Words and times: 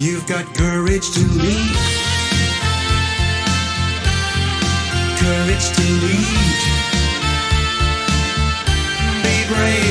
You've 0.00 0.28
got 0.28 0.44
courage 0.54 1.10
to 1.10 1.18
lead. 1.18 1.76
Courage 5.18 5.66
to 5.74 5.82
lead. 5.82 6.58
Be 9.24 9.52
brave 9.52 9.87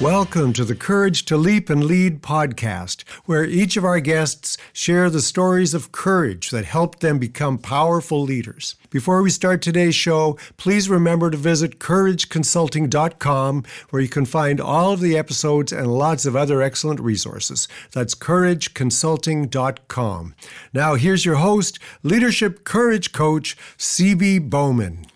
Welcome 0.00 0.52
to 0.52 0.64
the 0.64 0.76
Courage 0.76 1.24
to 1.24 1.36
Leap 1.36 1.68
and 1.68 1.82
Lead 1.82 2.22
podcast, 2.22 3.02
where 3.24 3.44
each 3.44 3.76
of 3.76 3.84
our 3.84 3.98
guests 3.98 4.56
share 4.72 5.10
the 5.10 5.20
stories 5.20 5.74
of 5.74 5.90
courage 5.90 6.50
that 6.50 6.66
helped 6.66 7.00
them 7.00 7.18
become 7.18 7.58
powerful 7.58 8.22
leaders. 8.22 8.76
Before 8.90 9.22
we 9.22 9.30
start 9.30 9.60
today's 9.60 9.96
show, 9.96 10.38
please 10.56 10.88
remember 10.88 11.32
to 11.32 11.36
visit 11.36 11.80
courageconsulting.com, 11.80 13.64
where 13.90 14.00
you 14.00 14.08
can 14.08 14.24
find 14.24 14.60
all 14.60 14.92
of 14.92 15.00
the 15.00 15.18
episodes 15.18 15.72
and 15.72 15.88
lots 15.88 16.26
of 16.26 16.36
other 16.36 16.62
excellent 16.62 17.00
resources. 17.00 17.66
That's 17.90 18.14
courageconsulting.com. 18.14 20.34
Now, 20.72 20.94
here's 20.94 21.24
your 21.24 21.36
host, 21.36 21.80
Leadership 22.04 22.62
Courage 22.62 23.10
Coach, 23.10 23.56
CB 23.76 24.48
Bowman. 24.48 25.06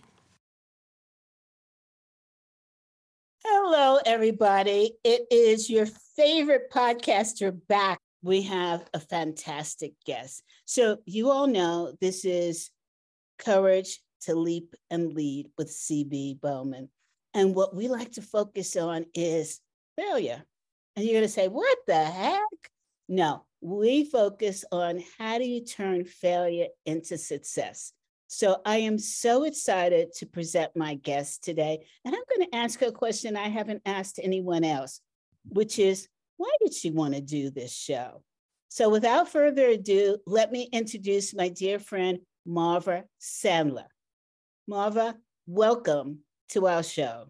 Hello, 3.75 3.99
everybody. 4.05 4.99
It 5.03 5.29
is 5.31 5.71
your 5.71 5.87
favorite 6.15 6.71
podcaster 6.71 7.59
back. 7.69 8.01
We 8.21 8.43
have 8.43 8.85
a 8.93 9.01
fantastic 9.01 9.95
guest. 10.05 10.43
So, 10.67 10.99
you 11.07 11.31
all 11.31 11.47
know 11.47 11.95
this 11.99 12.27
is 12.27 12.69
Courage 13.39 13.99
to 14.25 14.35
Leap 14.35 14.75
and 14.91 15.15
Lead 15.15 15.49
with 15.57 15.71
CB 15.71 16.43
Bowman. 16.43 16.91
And 17.33 17.55
what 17.55 17.75
we 17.75 17.89
like 17.89 18.13
to 18.13 18.21
focus 18.21 18.77
on 18.77 19.07
is 19.15 19.59
failure. 19.97 20.45
And 20.95 21.07
you're 21.07 21.15
going 21.15 21.25
to 21.25 21.33
say, 21.33 21.49
what 21.49 21.79
the 21.87 22.05
heck? 22.05 22.43
No, 23.09 23.47
we 23.63 24.05
focus 24.05 24.67
on 24.71 25.03
how 25.19 25.39
do 25.39 25.45
you 25.45 25.65
turn 25.65 26.05
failure 26.05 26.67
into 26.85 27.17
success. 27.17 27.95
So 28.35 28.63
I 28.65 28.79
am 28.79 28.97
so 28.97 29.45
excited 29.45 30.15
to 30.15 30.27
present 30.27 30.75
my 30.75 30.95
guest 30.95 31.45
today. 31.45 31.85
And 32.03 32.15
I'm 32.15 32.23
going 32.35 32.49
to 32.49 32.57
ask 32.57 32.81
her 32.81 32.87
a 32.87 32.91
question 32.93 33.37
I 33.37 33.49
haven't 33.49 33.83
asked 33.85 34.19
anyone 34.21 34.65
else, 34.65 35.03
which 35.51 35.79
is 35.79 36.09
why 36.39 36.51
did 36.63 36.73
she 36.73 36.91
want 36.91 37.13
to 37.13 37.21
do 37.21 37.51
this 37.51 37.77
show? 37.77 38.23
So 38.71 38.89
without 38.89 39.29
further 39.29 39.67
ado, 39.67 40.17
let 40.27 40.51
me 40.51 40.67
introduce 40.73 41.35
my 41.35 41.51
dear 41.51 41.79
friend, 41.79 42.21
Marva 42.47 43.05
Sadler. 43.19 43.89
Marva, 44.67 45.15
welcome 45.47 46.21
to 46.53 46.69
our 46.69 46.83
show. 46.83 47.27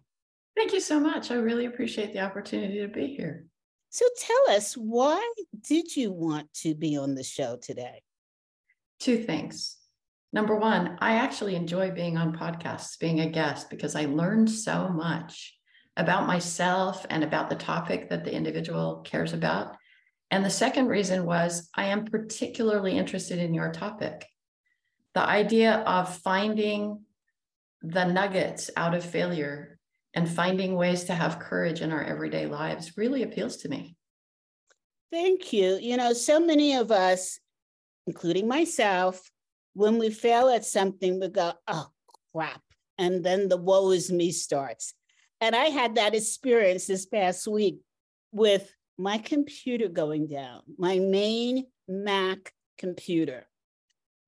Thank 0.55 0.71
you 0.71 0.79
so 0.79 1.01
much. 1.01 1.31
I 1.31 1.35
really 1.35 1.65
appreciate 1.65 2.13
the 2.13 2.21
opportunity 2.21 2.79
to 2.79 2.87
be 2.87 3.07
here. 3.07 3.45
So 3.89 4.05
tell 4.17 4.55
us, 4.55 4.75
why 4.75 5.33
did 5.67 5.97
you 5.97 6.13
want 6.13 6.53
to 6.61 6.73
be 6.73 6.95
on 6.95 7.13
the 7.13 7.23
show 7.23 7.57
today? 7.61 8.01
Two 9.01 9.17
things. 9.17 9.75
Number 10.33 10.55
one, 10.55 10.97
I 10.99 11.17
actually 11.17 11.55
enjoy 11.55 11.91
being 11.91 12.17
on 12.17 12.35
podcasts, 12.35 12.99
being 12.99 13.19
a 13.19 13.29
guest, 13.29 13.69
because 13.69 13.95
I 13.95 14.05
learned 14.05 14.49
so 14.49 14.89
much 14.89 15.55
about 15.95 16.25
myself 16.25 17.05
and 17.11 17.23
about 17.23 17.51
the 17.51 17.55
topic 17.55 18.09
that 18.09 18.23
the 18.23 18.33
individual 18.33 19.01
cares 19.05 19.33
about. 19.33 19.77
And 20.31 20.43
the 20.43 20.49
second 20.49 20.87
reason 20.87 21.25
was 21.25 21.69
I 21.75 21.85
am 21.85 22.05
particularly 22.05 22.97
interested 22.97 23.37
in 23.37 23.53
your 23.53 23.71
topic. 23.71 24.25
The 25.13 25.21
idea 25.21 25.75
of 25.75 26.17
finding 26.17 27.01
the 27.83 28.05
nuggets 28.05 28.71
out 28.75 28.95
of 28.95 29.05
failure 29.05 29.77
and 30.15 30.27
finding 30.27 30.75
ways 30.75 31.03
to 31.03 31.13
have 31.13 31.37
courage 31.37 31.81
in 31.81 31.91
our 31.91 32.03
everyday 32.03 32.47
lives 32.47 32.97
really 32.97 33.21
appeals 33.21 33.57
to 33.57 33.69
me. 33.69 33.95
Thank 35.11 35.53
you. 35.53 35.77
You 35.79 35.97
know, 35.97 36.13
so 36.13 36.39
many 36.39 36.73
of 36.75 36.89
us, 36.89 37.39
including 38.07 38.47
myself, 38.47 39.29
when 39.73 39.97
we 39.97 40.09
fail 40.09 40.49
at 40.49 40.65
something, 40.65 41.19
we 41.19 41.27
go, 41.29 41.53
oh, 41.67 41.87
crap. 42.33 42.61
And 42.97 43.23
then 43.23 43.49
the 43.49 43.57
woe 43.57 43.91
is 43.91 44.11
me 44.11 44.31
starts. 44.31 44.93
And 45.41 45.55
I 45.55 45.65
had 45.65 45.95
that 45.95 46.15
experience 46.15 46.87
this 46.87 47.05
past 47.05 47.47
week 47.47 47.79
with 48.31 48.73
my 48.97 49.17
computer 49.17 49.87
going 49.87 50.27
down, 50.27 50.61
my 50.77 50.99
main 50.99 51.65
Mac 51.87 52.53
computer. 52.77 53.45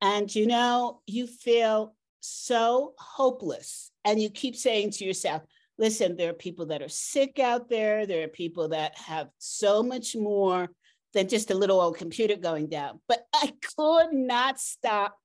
And 0.02 0.32
you 0.34 0.46
know, 0.46 1.00
you 1.06 1.26
feel 1.26 1.94
so 2.20 2.94
hopeless. 2.98 3.90
And 4.04 4.20
you 4.20 4.30
keep 4.30 4.56
saying 4.56 4.90
to 4.92 5.04
yourself, 5.04 5.42
listen, 5.78 6.16
there 6.16 6.30
are 6.30 6.34
people 6.34 6.66
that 6.66 6.82
are 6.82 6.88
sick 6.88 7.38
out 7.38 7.68
there. 7.68 8.06
There 8.06 8.24
are 8.24 8.28
people 8.28 8.68
that 8.68 8.96
have 8.98 9.28
so 9.38 9.82
much 9.82 10.16
more 10.16 10.68
than 11.14 11.28
just 11.28 11.50
a 11.50 11.54
little 11.54 11.80
old 11.80 11.96
computer 11.96 12.36
going 12.36 12.68
down. 12.68 13.00
But 13.08 13.26
I 13.34 13.52
could 13.76 14.12
not 14.12 14.60
stop 14.60 15.16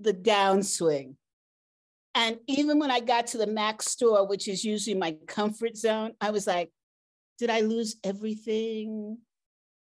the 0.00 0.14
downswing. 0.14 1.14
And 2.14 2.38
even 2.48 2.78
when 2.78 2.90
I 2.90 3.00
got 3.00 3.28
to 3.28 3.38
the 3.38 3.46
Mac 3.46 3.82
store, 3.82 4.26
which 4.26 4.48
is 4.48 4.64
usually 4.64 4.96
my 4.96 5.12
comfort 5.26 5.76
zone, 5.76 6.12
I 6.20 6.30
was 6.30 6.46
like, 6.46 6.70
did 7.38 7.50
I 7.50 7.60
lose 7.60 7.96
everything? 8.02 9.18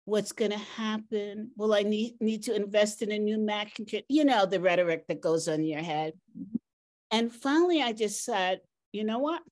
What's 0.06 0.32
going 0.32 0.52
to 0.52 0.58
happen? 0.58 1.50
Will 1.56 1.74
I 1.74 1.82
need, 1.82 2.14
need 2.20 2.44
to 2.44 2.54
invest 2.54 3.02
in 3.02 3.12
a 3.12 3.18
new 3.18 3.38
Mac? 3.38 3.72
You 4.08 4.24
know, 4.24 4.46
the 4.46 4.60
rhetoric 4.60 5.04
that 5.08 5.20
goes 5.20 5.46
on 5.48 5.56
in 5.56 5.66
your 5.66 5.82
head. 5.82 6.14
Mm-hmm. 6.36 6.56
And 7.10 7.32
finally, 7.32 7.82
I 7.82 7.92
just 7.92 8.24
said, 8.24 8.60
you 8.92 9.04
know 9.04 9.18
what? 9.18 9.42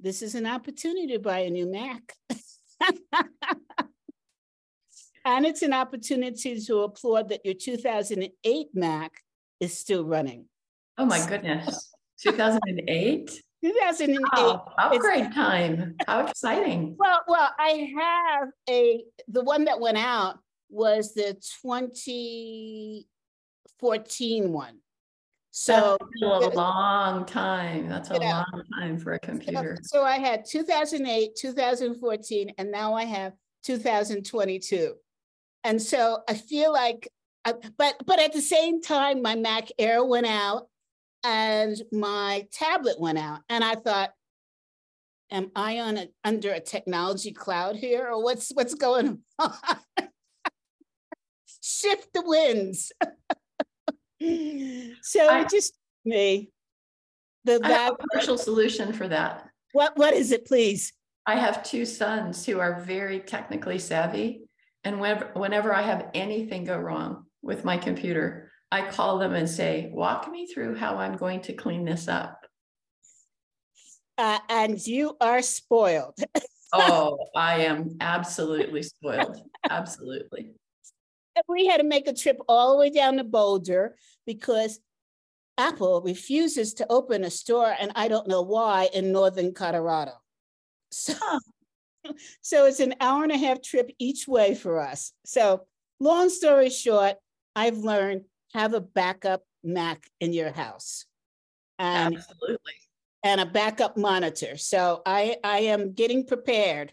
This 0.00 0.22
is 0.22 0.34
an 0.34 0.46
opportunity 0.46 1.08
to 1.08 1.18
buy 1.18 1.40
a 1.40 1.50
new 1.50 1.70
Mac. 1.70 2.14
and 5.24 5.44
it's 5.44 5.62
an 5.62 5.72
opportunity 5.72 6.60
to 6.60 6.80
applaud 6.80 7.30
that 7.30 7.44
your 7.44 7.54
2008 7.54 8.68
Mac 8.74 9.12
is 9.60 9.76
still 9.76 10.04
running. 10.04 10.46
Oh 10.96 11.06
my 11.06 11.26
goodness. 11.26 11.90
2008? 12.20 13.42
2008. 13.64 14.20
Wow, 14.36 14.72
upgrade 14.78 15.32
time. 15.32 15.96
How 16.06 16.24
exciting. 16.26 16.94
Well, 17.08 17.22
well, 17.26 17.50
I 17.58 17.90
have 17.96 18.50
a 18.68 19.02
the 19.28 19.42
one 19.42 19.64
that 19.64 19.80
went 19.80 19.96
out 19.98 20.38
was 20.68 21.14
the 21.14 21.34
2014 21.62 24.52
one. 24.52 24.78
So 25.50 25.96
That's 26.20 26.46
a 26.46 26.50
long 26.50 27.24
time. 27.24 27.88
That's 27.88 28.10
a 28.10 28.18
long 28.18 28.62
time 28.78 28.98
for 28.98 29.14
a 29.14 29.18
computer. 29.18 29.78
So, 29.82 29.98
so 29.98 30.04
I 30.04 30.18
had 30.18 30.44
2008, 30.44 31.34
2014, 31.36 32.52
and 32.58 32.70
now 32.70 32.92
I 32.94 33.04
have 33.04 33.32
2022. 33.64 34.94
And 35.64 35.82
so 35.82 36.20
I 36.28 36.34
feel 36.34 36.72
like 36.72 37.08
uh, 37.44 37.54
but 37.76 37.96
but 38.06 38.20
at 38.20 38.32
the 38.32 38.40
same 38.40 38.82
time, 38.82 39.22
my 39.22 39.34
Mac 39.34 39.68
Air 39.78 40.04
went 40.04 40.26
out 40.26 40.68
and 41.24 41.80
my 41.92 42.46
tablet 42.52 43.00
went 43.00 43.18
out, 43.18 43.40
and 43.48 43.64
I 43.64 43.74
thought, 43.74 44.12
am 45.30 45.50
I 45.54 45.80
on 45.80 45.98
a, 45.98 46.08
under 46.24 46.52
a 46.52 46.60
technology 46.60 47.32
cloud 47.32 47.76
here, 47.76 48.08
or 48.08 48.22
what's 48.22 48.50
what's 48.54 48.74
going 48.74 49.20
on? 49.38 49.52
Shift 51.62 52.08
the 52.14 52.22
winds. 52.24 52.92
so 55.02 55.28
I, 55.28 55.44
just 55.44 55.74
me. 56.04 56.50
The 57.44 57.60
I 57.62 57.68
have 57.68 57.94
a 57.94 58.14
partial 58.14 58.38
solution 58.38 58.92
for 58.92 59.08
that. 59.08 59.48
What 59.72 59.96
what 59.96 60.14
is 60.14 60.32
it, 60.32 60.46
please? 60.46 60.92
I 61.28 61.36
have 61.36 61.62
two 61.62 61.84
sons 61.84 62.46
who 62.46 62.58
are 62.58 62.80
very 62.80 63.20
technically 63.20 63.78
savvy. 63.78 64.48
And 64.82 64.98
whenever, 64.98 65.30
whenever 65.34 65.74
I 65.74 65.82
have 65.82 66.08
anything 66.14 66.64
go 66.64 66.78
wrong, 66.78 67.26
with 67.42 67.64
my 67.64 67.76
computer, 67.76 68.50
I 68.70 68.90
call 68.90 69.18
them 69.18 69.34
and 69.34 69.48
say, 69.48 69.90
walk 69.92 70.30
me 70.30 70.46
through 70.46 70.76
how 70.76 70.96
I'm 70.96 71.16
going 71.16 71.40
to 71.42 71.52
clean 71.52 71.84
this 71.84 72.08
up. 72.08 72.46
Uh, 74.16 74.38
and 74.48 74.84
you 74.84 75.16
are 75.20 75.42
spoiled. 75.42 76.18
oh, 76.72 77.18
I 77.36 77.60
am 77.60 77.96
absolutely 78.00 78.82
spoiled. 78.82 79.40
Absolutely. 79.70 80.52
We 81.48 81.66
had 81.66 81.78
to 81.78 81.84
make 81.84 82.08
a 82.08 82.12
trip 82.12 82.38
all 82.48 82.72
the 82.72 82.78
way 82.78 82.90
down 82.90 83.16
to 83.18 83.24
Boulder 83.24 83.94
because 84.26 84.80
Apple 85.56 86.02
refuses 86.02 86.74
to 86.74 86.86
open 86.90 87.24
a 87.24 87.30
store, 87.30 87.74
and 87.78 87.92
I 87.94 88.08
don't 88.08 88.28
know 88.28 88.42
why, 88.42 88.88
in 88.92 89.12
northern 89.12 89.54
Colorado. 89.54 90.12
So, 90.90 91.14
so 92.40 92.66
it's 92.66 92.80
an 92.80 92.94
hour 93.00 93.22
and 93.22 93.32
a 93.32 93.36
half 93.36 93.62
trip 93.62 93.90
each 93.98 94.26
way 94.26 94.54
for 94.54 94.80
us. 94.80 95.12
So, 95.24 95.66
long 96.00 96.28
story 96.30 96.70
short, 96.70 97.16
I've 97.54 97.78
learned 97.78 98.24
have 98.54 98.74
a 98.74 98.80
backup 98.80 99.42
Mac 99.62 100.08
in 100.20 100.32
your 100.32 100.50
house. 100.50 101.04
And, 101.78 102.16
Absolutely. 102.16 102.72
And 103.24 103.40
a 103.40 103.46
backup 103.46 103.96
monitor. 103.96 104.56
So 104.56 105.02
I, 105.04 105.36
I 105.44 105.60
am 105.60 105.92
getting 105.92 106.26
prepared. 106.26 106.92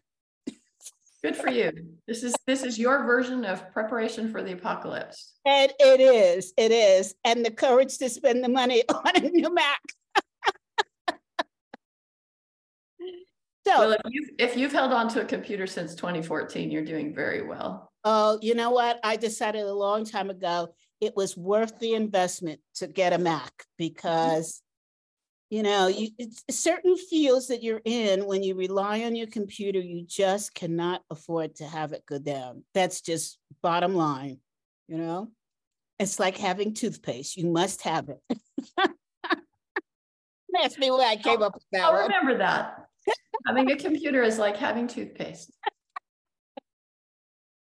Good 1.24 1.36
for 1.36 1.50
you. 1.50 1.72
This 2.08 2.24
is 2.24 2.36
this 2.46 2.62
is 2.62 2.78
your 2.78 3.04
version 3.04 3.46
of 3.46 3.72
preparation 3.74 4.30
for 4.32 4.44
the 4.44 4.52
apocalypse. 4.52 5.34
And 5.44 5.72
it 5.80 6.00
is, 6.00 6.54
it 6.56 6.72
is. 6.72 7.16
And 7.24 7.44
the 7.44 7.50
courage 7.50 7.98
to 7.98 8.10
spend 8.10 8.44
the 8.44 8.50
money 8.50 8.84
on 8.90 9.16
a 9.16 9.30
new 9.30 9.54
Mac. 9.54 9.82
So, 13.68 13.80
well, 13.80 13.92
if 13.94 14.02
you've, 14.12 14.30
if 14.38 14.56
you've 14.56 14.72
held 14.72 14.94
on 14.94 15.10
to 15.10 15.22
a 15.22 15.26
computer 15.26 15.66
since 15.66 15.96
2014, 15.96 16.70
you're 16.70 16.86
doing 16.86 17.16
very 17.16 17.42
well. 17.42 17.92
Oh, 18.06 18.40
you 18.42 18.56
know 18.56 18.70
what? 18.70 19.00
I 19.04 19.18
decided 19.18 19.64
a 19.64 19.74
long 19.74 20.06
time 20.06 20.30
ago 20.30 20.74
it 21.02 21.16
was 21.16 21.36
worth 21.36 21.78
the 21.80 21.94
investment 21.94 22.62
to 22.76 22.88
get 22.88 23.12
a 23.14 23.18
Mac 23.18 23.52
mm-hmm. 23.52 23.66
because, 23.78 24.62
you 25.50 25.64
know, 25.64 25.88
you 25.88 26.10
it's 26.18 26.44
certain 26.50 26.96
fields 26.98 27.48
that 27.48 27.64
you're 27.64 27.82
in 27.84 28.26
when 28.26 28.44
you 28.44 28.56
rely 28.56 29.04
on 29.04 29.16
your 29.16 29.28
computer, 29.28 29.80
you 29.80 30.06
just 30.08 30.54
cannot 30.54 31.02
afford 31.10 31.56
to 31.56 31.66
have 31.66 31.92
it 31.92 32.06
go 32.06 32.20
down. 32.20 32.64
That's 32.74 33.02
just 33.02 33.38
bottom 33.62 33.96
line, 33.96 34.40
you 34.88 34.98
know? 34.98 35.32
It's 36.00 36.20
like 36.20 36.38
having 36.38 36.74
toothpaste. 36.74 37.38
You 37.38 37.48
must 37.48 37.82
have 37.84 38.10
it. 38.10 38.20
That's 40.62 40.78
me 40.78 40.92
where 40.92 41.08
I 41.08 41.16
came 41.16 41.42
up 41.42 41.54
with 41.54 41.64
that 41.72 41.84
I'll 41.84 41.94
one. 41.94 42.04
remember 42.04 42.38
that. 42.38 42.86
Having 43.46 43.72
a 43.72 43.76
computer 43.76 44.24
is 44.24 44.40
like 44.40 44.58
having 44.58 44.88
toothpaste. 44.88 45.52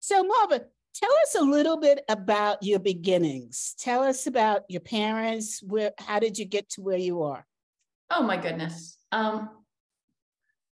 So, 0.09 0.23
Marva, 0.23 0.61
tell 0.95 1.11
us 1.21 1.35
a 1.39 1.43
little 1.43 1.77
bit 1.77 2.03
about 2.09 2.63
your 2.63 2.79
beginnings. 2.79 3.75
Tell 3.77 4.01
us 4.01 4.25
about 4.25 4.63
your 4.67 4.81
parents. 4.81 5.61
Where, 5.61 5.91
how 5.99 6.17
did 6.17 6.39
you 6.39 6.45
get 6.45 6.67
to 6.71 6.81
where 6.81 6.97
you 6.97 7.21
are? 7.21 7.45
Oh 8.09 8.23
my 8.23 8.35
goodness. 8.35 8.97
Um, 9.11 9.51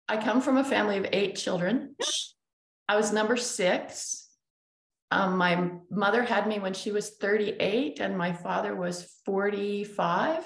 I 0.07 0.17
come 0.17 0.41
from 0.41 0.57
a 0.57 0.63
family 0.63 0.97
of 0.97 1.05
eight 1.13 1.35
children. 1.35 1.95
I 2.89 2.95
was 2.95 3.13
number 3.13 3.37
six. 3.37 4.27
Um, 5.11 5.37
my 5.37 5.69
mother 5.91 6.23
had 6.23 6.47
me 6.47 6.57
when 6.57 6.73
she 6.73 6.91
was 6.91 7.11
38 7.11 7.99
and 7.99 8.17
my 8.17 8.33
father 8.33 8.75
was 8.75 9.07
45. 9.23 10.43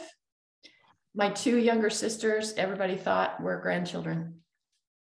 My 1.16 1.30
two 1.30 1.56
younger 1.56 1.90
sisters, 1.90 2.54
everybody 2.58 2.98
thought 2.98 3.42
were 3.42 3.62
grandchildren. 3.62 4.42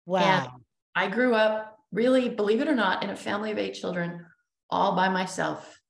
Wow. 0.06 0.60
I 0.94 1.08
grew 1.08 1.34
up 1.34 1.75
really, 1.96 2.28
believe 2.28 2.60
it 2.60 2.68
or 2.68 2.74
not, 2.74 3.02
in 3.02 3.08
a 3.08 3.16
family 3.16 3.50
of 3.50 3.58
eight 3.58 3.72
children, 3.72 4.26
all 4.68 4.94
by 4.94 5.08
myself. 5.08 5.80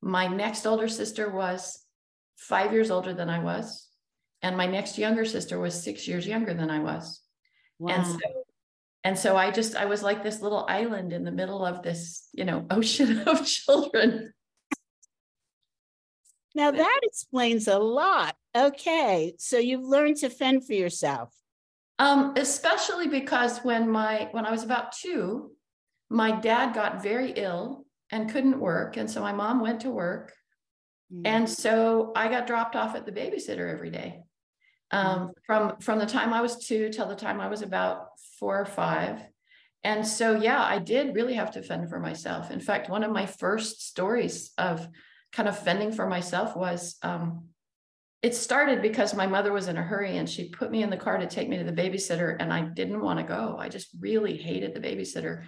My 0.00 0.28
next 0.28 0.64
older 0.64 0.86
sister 0.86 1.28
was 1.28 1.84
five 2.36 2.72
years 2.72 2.90
older 2.90 3.12
than 3.12 3.28
I 3.28 3.40
was, 3.40 3.88
and 4.42 4.56
my 4.56 4.66
next 4.66 4.96
younger 4.96 5.24
sister 5.24 5.58
was 5.58 5.82
six 5.82 6.06
years 6.06 6.26
younger 6.26 6.54
than 6.54 6.70
I 6.70 6.78
was. 6.78 7.20
wow. 7.80 7.94
And 7.94 8.06
so, 8.06 8.18
and 9.02 9.18
so 9.18 9.36
I 9.36 9.50
just, 9.50 9.74
I 9.74 9.86
was 9.86 10.02
like 10.04 10.22
this 10.22 10.40
little 10.40 10.64
island 10.68 11.12
in 11.12 11.24
the 11.24 11.32
middle 11.32 11.66
of 11.66 11.82
this, 11.82 12.28
you 12.32 12.44
know, 12.44 12.64
ocean 12.70 13.24
of 13.26 13.44
children. 13.44 14.32
now 16.54 16.70
that 16.70 17.00
explains 17.02 17.66
a 17.66 17.78
lot. 17.78 18.36
Okay. 18.54 19.34
So 19.38 19.58
you've 19.58 19.84
learned 19.84 20.18
to 20.18 20.30
fend 20.30 20.64
for 20.64 20.74
yourself. 20.74 21.32
Um, 21.98 22.34
especially 22.36 23.08
because 23.08 23.58
when 23.60 23.88
my 23.88 24.28
when 24.32 24.44
I 24.44 24.50
was 24.50 24.62
about 24.62 24.92
two, 24.92 25.55
my 26.08 26.32
dad 26.32 26.74
got 26.74 27.02
very 27.02 27.32
ill 27.32 27.86
and 28.10 28.30
couldn't 28.30 28.60
work, 28.60 28.96
and 28.96 29.10
so 29.10 29.20
my 29.20 29.32
mom 29.32 29.60
went 29.60 29.80
to 29.80 29.90
work, 29.90 30.32
and 31.24 31.48
so 31.48 32.12
I 32.16 32.28
got 32.28 32.46
dropped 32.46 32.76
off 32.76 32.94
at 32.94 33.06
the 33.06 33.12
babysitter 33.12 33.72
every 33.72 33.90
day. 33.90 34.22
Um, 34.90 35.32
from 35.44 35.76
from 35.80 35.98
the 35.98 36.06
time 36.06 36.32
I 36.32 36.40
was 36.40 36.64
two 36.64 36.90
till 36.90 37.08
the 37.08 37.16
time 37.16 37.40
I 37.40 37.48
was 37.48 37.62
about 37.62 38.06
four 38.38 38.60
or 38.60 38.66
five. 38.66 39.20
And 39.82 40.06
so 40.06 40.34
yeah, 40.34 40.62
I 40.62 40.78
did 40.78 41.14
really 41.14 41.34
have 41.34 41.52
to 41.52 41.62
fend 41.62 41.88
for 41.88 42.00
myself. 42.00 42.50
In 42.50 42.60
fact, 42.60 42.88
one 42.88 43.04
of 43.04 43.12
my 43.12 43.26
first 43.26 43.86
stories 43.86 44.52
of 44.58 44.86
kind 45.32 45.48
of 45.48 45.58
fending 45.58 45.92
for 45.92 46.08
myself 46.08 46.56
was 46.56 46.96
um, 47.02 47.44
it 48.22 48.34
started 48.34 48.82
because 48.82 49.14
my 49.14 49.26
mother 49.26 49.52
was 49.52 49.68
in 49.68 49.76
a 49.76 49.82
hurry 49.82 50.16
and 50.16 50.28
she 50.28 50.48
put 50.48 50.70
me 50.70 50.82
in 50.82 50.90
the 50.90 50.96
car 50.96 51.18
to 51.18 51.26
take 51.26 51.48
me 51.48 51.58
to 51.58 51.64
the 51.64 51.72
babysitter 51.72 52.36
and 52.40 52.52
I 52.52 52.62
didn't 52.62 53.00
want 53.00 53.20
to 53.20 53.24
go. 53.24 53.56
I 53.58 53.68
just 53.68 53.88
really 54.00 54.36
hated 54.36 54.74
the 54.74 54.80
babysitter. 54.80 55.44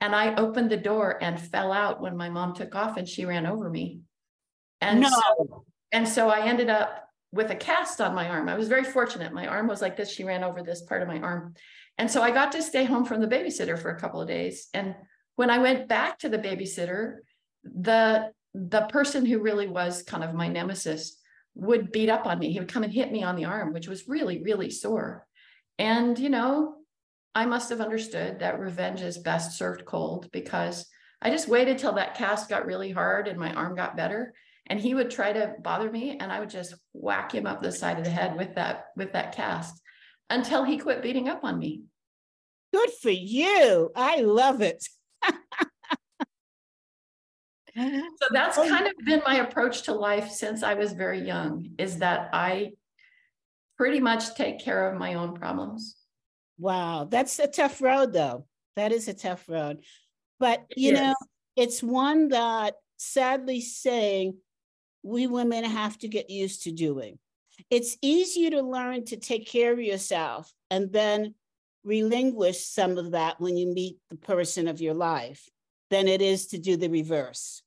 And 0.00 0.14
I 0.14 0.34
opened 0.36 0.70
the 0.70 0.76
door 0.76 1.18
and 1.20 1.40
fell 1.40 1.72
out 1.72 2.00
when 2.00 2.16
my 2.16 2.28
mom 2.28 2.54
took 2.54 2.74
off 2.74 2.96
and 2.96 3.08
she 3.08 3.24
ran 3.24 3.46
over 3.46 3.68
me. 3.68 4.00
And 4.80 5.00
no. 5.00 5.08
so, 5.08 5.64
and 5.90 6.08
so 6.08 6.28
I 6.28 6.46
ended 6.46 6.70
up 6.70 7.04
with 7.32 7.50
a 7.50 7.56
cast 7.56 8.00
on 8.00 8.14
my 8.14 8.28
arm. 8.28 8.48
I 8.48 8.56
was 8.56 8.68
very 8.68 8.84
fortunate. 8.84 9.32
My 9.32 9.46
arm 9.46 9.66
was 9.66 9.82
like 9.82 9.96
this. 9.96 10.10
She 10.10 10.24
ran 10.24 10.44
over 10.44 10.62
this 10.62 10.82
part 10.82 11.02
of 11.02 11.08
my 11.08 11.18
arm. 11.18 11.54
And 11.98 12.10
so 12.10 12.22
I 12.22 12.30
got 12.30 12.52
to 12.52 12.62
stay 12.62 12.84
home 12.84 13.04
from 13.04 13.20
the 13.20 13.26
babysitter 13.26 13.78
for 13.78 13.90
a 13.90 14.00
couple 14.00 14.20
of 14.20 14.28
days. 14.28 14.68
And 14.72 14.94
when 15.36 15.50
I 15.50 15.58
went 15.58 15.88
back 15.88 16.18
to 16.20 16.28
the 16.28 16.38
babysitter, 16.38 17.18
the 17.64 18.30
the 18.54 18.82
person 18.82 19.26
who 19.26 19.40
really 19.40 19.68
was 19.68 20.02
kind 20.02 20.24
of 20.24 20.34
my 20.34 20.48
nemesis 20.48 21.18
would 21.54 21.92
beat 21.92 22.08
up 22.08 22.26
on 22.26 22.38
me. 22.38 22.52
He 22.52 22.58
would 22.58 22.72
come 22.72 22.84
and 22.84 22.92
hit 22.92 23.12
me 23.12 23.22
on 23.22 23.36
the 23.36 23.44
arm, 23.44 23.72
which 23.72 23.88
was 23.88 24.08
really, 24.08 24.42
really 24.42 24.70
sore. 24.70 25.26
And, 25.78 26.18
you 26.18 26.30
know, 26.30 26.76
I 27.38 27.46
must 27.46 27.70
have 27.70 27.80
understood 27.80 28.40
that 28.40 28.58
revenge 28.58 29.00
is 29.00 29.16
best 29.16 29.56
served 29.56 29.84
cold 29.84 30.28
because 30.32 30.86
I 31.22 31.30
just 31.30 31.46
waited 31.46 31.78
till 31.78 31.92
that 31.92 32.16
cast 32.16 32.48
got 32.48 32.66
really 32.66 32.90
hard 32.90 33.28
and 33.28 33.38
my 33.38 33.52
arm 33.52 33.76
got 33.76 33.96
better. 33.96 34.34
And 34.66 34.80
he 34.80 34.92
would 34.92 35.08
try 35.08 35.32
to 35.32 35.54
bother 35.62 35.88
me 35.88 36.18
and 36.18 36.32
I 36.32 36.40
would 36.40 36.50
just 36.50 36.74
whack 36.94 37.32
him 37.32 37.46
up 37.46 37.62
the 37.62 37.70
side 37.70 37.96
of 37.96 38.02
the 38.02 38.10
head 38.10 38.36
with 38.36 38.56
that 38.56 38.86
with 38.96 39.12
that 39.12 39.36
cast 39.36 39.80
until 40.28 40.64
he 40.64 40.78
quit 40.78 41.00
beating 41.00 41.28
up 41.28 41.44
on 41.44 41.60
me. 41.60 41.82
Good 42.74 42.90
for 43.00 43.10
you. 43.10 43.92
I 43.94 44.16
love 44.16 44.60
it. 44.60 44.84
So 45.24 45.32
that's 48.32 48.58
oh, 48.58 48.68
kind 48.68 48.88
of 48.88 48.94
been 49.06 49.22
my 49.24 49.36
approach 49.36 49.82
to 49.82 49.94
life 49.94 50.28
since 50.32 50.64
I 50.64 50.74
was 50.74 50.92
very 50.92 51.24
young 51.24 51.70
is 51.78 51.98
that 51.98 52.30
I 52.32 52.72
pretty 53.76 54.00
much 54.00 54.34
take 54.34 54.58
care 54.58 54.90
of 54.90 54.98
my 54.98 55.14
own 55.14 55.34
problems. 55.34 55.97
Wow, 56.58 57.04
that's 57.04 57.38
a 57.38 57.46
tough 57.46 57.80
road, 57.80 58.12
though. 58.12 58.46
That 58.76 58.92
is 58.92 59.08
a 59.08 59.14
tough 59.14 59.48
road. 59.48 59.78
But, 60.40 60.64
you 60.76 60.92
know, 60.92 61.14
it's 61.56 61.82
one 61.82 62.28
that 62.28 62.74
sadly 62.96 63.60
saying 63.60 64.36
we 65.02 65.26
women 65.26 65.64
have 65.64 65.98
to 65.98 66.08
get 66.08 66.30
used 66.30 66.64
to 66.64 66.72
doing. 66.72 67.18
It's 67.70 67.96
easier 68.02 68.50
to 68.50 68.62
learn 68.62 69.04
to 69.06 69.16
take 69.16 69.48
care 69.48 69.72
of 69.72 69.80
yourself 69.80 70.52
and 70.70 70.92
then 70.92 71.34
relinquish 71.84 72.64
some 72.64 72.98
of 72.98 73.12
that 73.12 73.40
when 73.40 73.56
you 73.56 73.72
meet 73.72 73.98
the 74.10 74.16
person 74.16 74.68
of 74.68 74.80
your 74.80 74.94
life 74.94 75.48
than 75.90 76.06
it 76.06 76.22
is 76.22 76.48
to 76.48 76.58
do 76.58 76.76
the 76.76 76.88
reverse. 76.88 77.62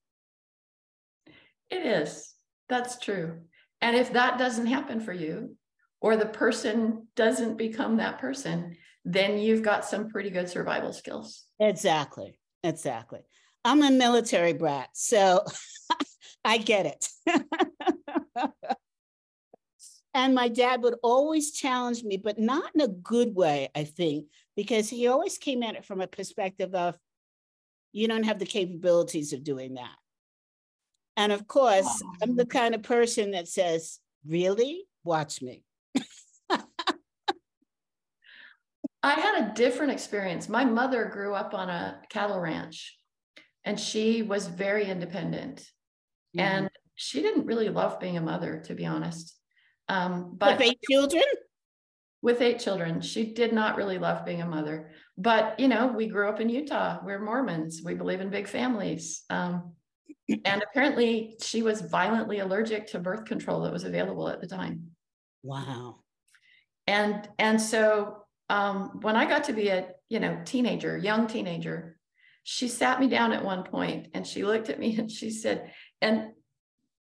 It 1.69 1.85
is. 1.85 2.33
That's 2.69 2.99
true. 2.99 3.39
And 3.81 3.95
if 3.95 4.13
that 4.13 4.37
doesn't 4.37 4.67
happen 4.67 5.01
for 5.01 5.13
you, 5.13 5.55
or 6.01 6.17
the 6.17 6.25
person 6.25 7.07
doesn't 7.15 7.57
become 7.57 7.97
that 7.97 8.17
person, 8.17 8.75
then 9.05 9.37
you've 9.37 9.61
got 9.61 9.85
some 9.85 10.09
pretty 10.09 10.29
good 10.29 10.49
survival 10.49 10.91
skills. 10.91 11.45
Exactly. 11.59 12.39
Exactly. 12.63 13.21
I'm 13.63 13.83
a 13.83 13.91
military 13.91 14.53
brat, 14.53 14.89
so 14.93 15.45
I 16.45 16.57
get 16.57 16.85
it. 16.87 17.07
and 20.13 20.33
my 20.33 20.47
dad 20.47 20.81
would 20.81 20.95
always 21.03 21.51
challenge 21.51 22.03
me, 22.03 22.17
but 22.17 22.39
not 22.39 22.71
in 22.73 22.81
a 22.81 22.87
good 22.87 23.35
way, 23.35 23.69
I 23.75 23.83
think, 23.83 24.25
because 24.55 24.89
he 24.89 25.07
always 25.07 25.37
came 25.37 25.61
at 25.63 25.75
it 25.75 25.85
from 25.85 26.01
a 26.01 26.07
perspective 26.07 26.73
of 26.73 26.95
you 27.91 28.07
don't 28.07 28.23
have 28.23 28.39
the 28.39 28.45
capabilities 28.45 29.33
of 29.33 29.43
doing 29.43 29.75
that. 29.75 29.95
And 31.17 31.31
of 31.31 31.47
course, 31.47 32.01
I'm 32.21 32.35
the 32.35 32.45
kind 32.45 32.73
of 32.73 32.83
person 32.83 33.31
that 33.31 33.47
says, 33.47 33.99
Really? 34.25 34.85
Watch 35.03 35.41
me. 35.41 35.63
I 39.03 39.13
had 39.13 39.43
a 39.43 39.53
different 39.53 39.91
experience. 39.91 40.47
My 40.47 40.63
mother 40.65 41.05
grew 41.05 41.33
up 41.33 41.53
on 41.53 41.69
a 41.69 41.99
cattle 42.09 42.39
ranch 42.39 42.97
and 43.65 43.79
she 43.79 44.21
was 44.21 44.47
very 44.47 44.85
independent. 44.85 45.67
And 46.37 46.69
she 46.95 47.21
didn't 47.21 47.45
really 47.45 47.69
love 47.69 47.99
being 47.99 48.17
a 48.17 48.21
mother, 48.21 48.61
to 48.65 48.73
be 48.75 48.85
honest. 48.85 49.35
Um, 49.89 50.35
but 50.37 50.57
With 50.59 50.67
eight 50.69 50.79
children? 50.89 51.23
with 52.21 52.41
eight 52.41 52.59
children, 52.59 53.01
she 53.01 53.33
did 53.33 53.51
not 53.51 53.75
really 53.75 53.97
love 53.97 54.23
being 54.23 54.41
a 54.41 54.47
mother. 54.47 54.91
But, 55.17 55.59
you 55.59 55.67
know, 55.67 55.87
we 55.87 56.07
grew 56.07 56.29
up 56.29 56.39
in 56.39 56.47
Utah. 56.49 56.99
We're 57.03 57.19
Mormons. 57.19 57.81
We 57.83 57.95
believe 57.95 58.21
in 58.21 58.29
big 58.29 58.47
families. 58.47 59.23
Um, 59.29 59.73
and 60.45 60.63
apparently, 60.63 61.35
she 61.41 61.63
was 61.63 61.81
violently 61.81 62.39
allergic 62.39 62.87
to 62.87 62.99
birth 62.99 63.25
control 63.25 63.61
that 63.63 63.73
was 63.73 63.83
available 63.83 64.29
at 64.29 64.39
the 64.39 64.47
time. 64.47 64.91
Wow. 65.43 65.97
and 66.87 67.27
and 67.39 67.59
so 67.59 68.20
um, 68.51 68.99
when 69.01 69.15
i 69.15 69.25
got 69.25 69.45
to 69.45 69.53
be 69.53 69.69
a 69.69 69.87
you 70.09 70.19
know 70.19 70.41
teenager 70.45 70.97
young 70.97 71.27
teenager 71.27 71.97
she 72.43 72.67
sat 72.67 72.99
me 72.99 73.07
down 73.07 73.31
at 73.31 73.45
one 73.45 73.63
point 73.63 74.07
and 74.13 74.25
she 74.25 74.43
looked 74.43 74.69
at 74.69 74.79
me 74.79 74.95
and 74.99 75.11
she 75.11 75.29
said 75.29 75.71
and 76.01 76.31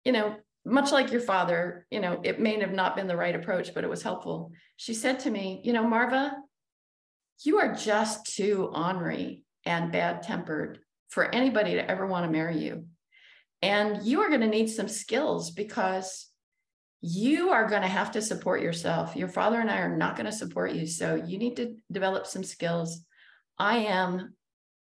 you 0.05 0.11
know 0.11 0.35
much 0.65 0.91
like 0.91 1.11
your 1.11 1.21
father 1.21 1.87
you 1.89 1.99
know 1.99 2.19
it 2.23 2.39
may 2.39 2.59
have 2.59 2.73
not 2.73 2.95
been 2.95 3.07
the 3.07 3.17
right 3.17 3.35
approach 3.35 3.73
but 3.73 3.83
it 3.83 3.89
was 3.89 4.03
helpful. 4.03 4.51
She 4.77 4.93
said 4.93 5.19
to 5.21 5.31
me 5.31 5.61
you 5.63 5.73
know 5.73 5.87
marva 5.87 6.33
you 7.43 7.59
are 7.59 7.73
just 7.73 8.25
too 8.35 8.69
ornery 8.73 9.43
and 9.65 9.91
bad 9.91 10.23
tempered 10.23 10.79
for 11.09 11.33
anybody 11.33 11.73
to 11.73 11.89
ever 11.89 12.05
want 12.05 12.25
to 12.25 12.31
marry 12.31 12.57
you. 12.57 12.85
And 13.61 14.03
you 14.03 14.21
are 14.21 14.29
going 14.29 14.41
to 14.41 14.47
need 14.47 14.69
some 14.69 14.87
skills 14.87 15.51
because 15.51 16.27
you 17.01 17.49
are 17.49 17.67
going 17.67 17.81
to 17.81 17.87
have 17.87 18.11
to 18.11 18.21
support 18.21 18.61
yourself. 18.61 19.15
Your 19.15 19.29
father 19.29 19.59
and 19.59 19.71
I 19.71 19.79
are 19.79 19.95
not 19.95 20.15
going 20.15 20.25
to 20.25 20.31
support 20.31 20.73
you. 20.73 20.85
So 20.85 21.15
you 21.15 21.37
need 21.37 21.55
to 21.55 21.75
develop 21.91 22.27
some 22.27 22.43
skills. 22.43 23.01
I 23.57 23.77
am 23.77 24.33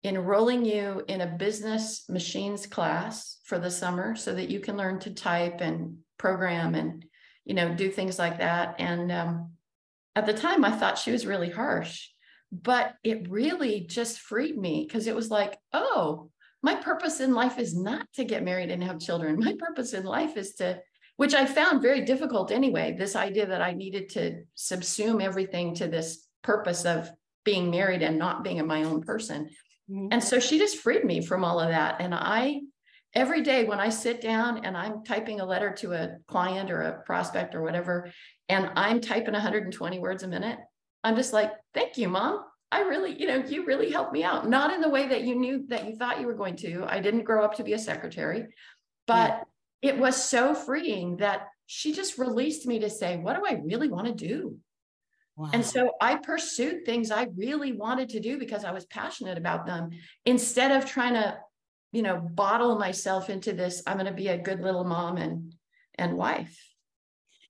enrolling 0.03 0.65
you 0.65 1.03
in 1.07 1.21
a 1.21 1.27
business 1.27 2.07
machines 2.09 2.65
class 2.67 3.39
for 3.43 3.59
the 3.59 3.71
summer 3.71 4.15
so 4.15 4.33
that 4.33 4.49
you 4.49 4.59
can 4.59 4.77
learn 4.77 4.99
to 4.99 5.13
type 5.13 5.61
and 5.61 5.97
program 6.17 6.75
and 6.75 7.05
you 7.45 7.53
know 7.53 7.73
do 7.73 7.89
things 7.89 8.19
like 8.19 8.37
that 8.37 8.75
and 8.79 9.11
um, 9.11 9.51
at 10.15 10.25
the 10.25 10.33
time 10.33 10.63
i 10.63 10.71
thought 10.71 10.97
she 10.97 11.11
was 11.11 11.25
really 11.25 11.49
harsh 11.49 12.09
but 12.51 12.93
it 13.03 13.29
really 13.29 13.81
just 13.81 14.19
freed 14.19 14.57
me 14.57 14.85
because 14.87 15.07
it 15.07 15.15
was 15.15 15.31
like 15.31 15.57
oh 15.73 16.29
my 16.61 16.75
purpose 16.75 17.19
in 17.19 17.33
life 17.33 17.57
is 17.57 17.75
not 17.75 18.05
to 18.13 18.23
get 18.23 18.43
married 18.43 18.69
and 18.69 18.83
have 18.83 18.99
children 18.99 19.39
my 19.39 19.55
purpose 19.57 19.93
in 19.93 20.03
life 20.03 20.37
is 20.37 20.53
to 20.53 20.79
which 21.17 21.33
i 21.33 21.45
found 21.45 21.81
very 21.81 22.01
difficult 22.01 22.51
anyway 22.51 22.95
this 22.97 23.15
idea 23.15 23.45
that 23.45 23.61
i 23.61 23.73
needed 23.73 24.09
to 24.09 24.41
subsume 24.55 25.21
everything 25.21 25.75
to 25.75 25.87
this 25.87 26.27
purpose 26.43 26.85
of 26.85 27.09
being 27.43 27.69
married 27.69 28.01
and 28.01 28.17
not 28.17 28.43
being 28.43 28.65
my 28.65 28.83
own 28.83 29.01
person 29.01 29.49
mm-hmm. 29.89 30.07
and 30.11 30.23
so 30.23 30.39
she 30.39 30.57
just 30.57 30.77
freed 30.77 31.03
me 31.03 31.23
from 31.23 31.43
all 31.43 31.59
of 31.59 31.69
that 31.69 31.97
and 31.99 32.13
i 32.15 32.59
every 33.17 33.41
day 33.41 33.63
when 33.63 33.79
I 33.79 33.89
sit 33.89 34.21
down 34.21 34.63
and 34.63 34.77
I'm 34.77 35.03
typing 35.03 35.39
a 35.39 35.45
letter 35.45 35.71
to 35.79 35.93
a 35.93 36.17
client 36.27 36.69
or 36.69 36.83
a 36.83 37.01
prospect 37.01 37.55
or 37.55 37.63
whatever, 37.63 38.11
and 38.47 38.69
I'm 38.75 39.01
typing 39.01 39.33
120 39.33 39.99
words 39.99 40.21
a 40.21 40.27
minute, 40.27 40.59
I'm 41.03 41.15
just 41.15 41.33
like, 41.33 41.51
thank 41.73 41.97
you, 41.97 42.09
mom. 42.09 42.43
I 42.71 42.81
really, 42.81 43.19
you 43.19 43.27
know, 43.27 43.37
you 43.37 43.65
really 43.65 43.89
helped 43.89 44.13
me 44.13 44.23
out. 44.23 44.47
Not 44.47 44.73
in 44.73 44.81
the 44.81 44.89
way 44.89 45.07
that 45.07 45.23
you 45.23 45.35
knew 45.35 45.65
that 45.69 45.87
you 45.87 45.95
thought 45.95 46.19
you 46.19 46.27
were 46.27 46.35
going 46.35 46.57
to. 46.57 46.85
I 46.85 46.99
didn't 46.99 47.23
grow 47.23 47.43
up 47.43 47.55
to 47.55 47.63
be 47.63 47.73
a 47.73 47.79
secretary, 47.79 48.47
but 49.07 49.29
yeah. 49.29 49.43
It 49.81 49.97
was 49.97 50.21
so 50.21 50.53
freeing 50.53 51.17
that 51.17 51.47
she 51.65 51.93
just 51.93 52.17
released 52.17 52.65
me 52.65 52.79
to 52.79 52.89
say, 52.89 53.17
what 53.17 53.35
do 53.35 53.43
I 53.45 53.61
really 53.63 53.89
want 53.89 54.07
to 54.07 54.13
do? 54.13 54.57
Wow. 55.35 55.51
And 55.53 55.63
so 55.65 55.91
I 56.01 56.15
pursued 56.15 56.85
things 56.85 57.11
I 57.11 57.27
really 57.35 57.71
wanted 57.71 58.09
to 58.09 58.19
do 58.19 58.39
because 58.39 58.63
I 58.65 58.71
was 58.71 58.85
passionate 58.85 59.37
about 59.37 59.65
them 59.65 59.91
instead 60.25 60.71
of 60.71 60.89
trying 60.89 61.13
to 61.13 61.37
you 61.91 62.01
know, 62.01 62.17
bottle 62.19 62.77
myself 62.77 63.29
into 63.29 63.53
this, 63.53 63.81
I'm 63.87 63.97
going 63.97 64.07
to 64.07 64.13
be 64.13 64.27
a 64.27 64.37
good 64.37 64.61
little 64.61 64.83
mom 64.83 65.17
and 65.17 65.53
and 65.95 66.15
wife. 66.15 66.55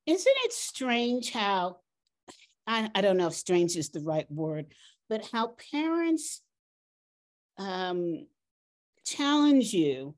Isn't 0.05 0.35
it 0.45 0.53
strange 0.53 1.31
how 1.31 1.77
I, 2.65 2.89
I 2.95 3.01
don't 3.01 3.17
know 3.17 3.27
if 3.27 3.33
strange 3.33 3.75
is 3.75 3.89
the 3.89 3.99
right 3.99 4.29
word, 4.31 4.67
but 5.09 5.27
how 5.33 5.55
parents 5.71 6.41
um, 7.57 8.25
challenge 9.05 9.73
you 9.73 10.15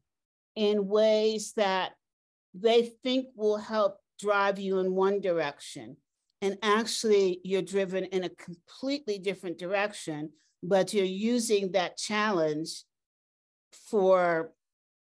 in 0.55 0.87
ways 0.87 1.53
that 1.55 1.93
they 2.53 2.91
think 3.03 3.27
will 3.35 3.57
help 3.57 3.97
drive 4.19 4.59
you 4.59 4.79
in 4.79 4.93
one 4.93 5.21
direction. 5.21 5.97
And 6.41 6.57
actually, 6.61 7.41
you're 7.43 7.61
driven 7.61 8.05
in 8.05 8.23
a 8.23 8.29
completely 8.29 9.19
different 9.19 9.57
direction, 9.57 10.31
but 10.63 10.93
you're 10.93 11.05
using 11.05 11.71
that 11.73 11.97
challenge 11.97 12.83
for 13.89 14.51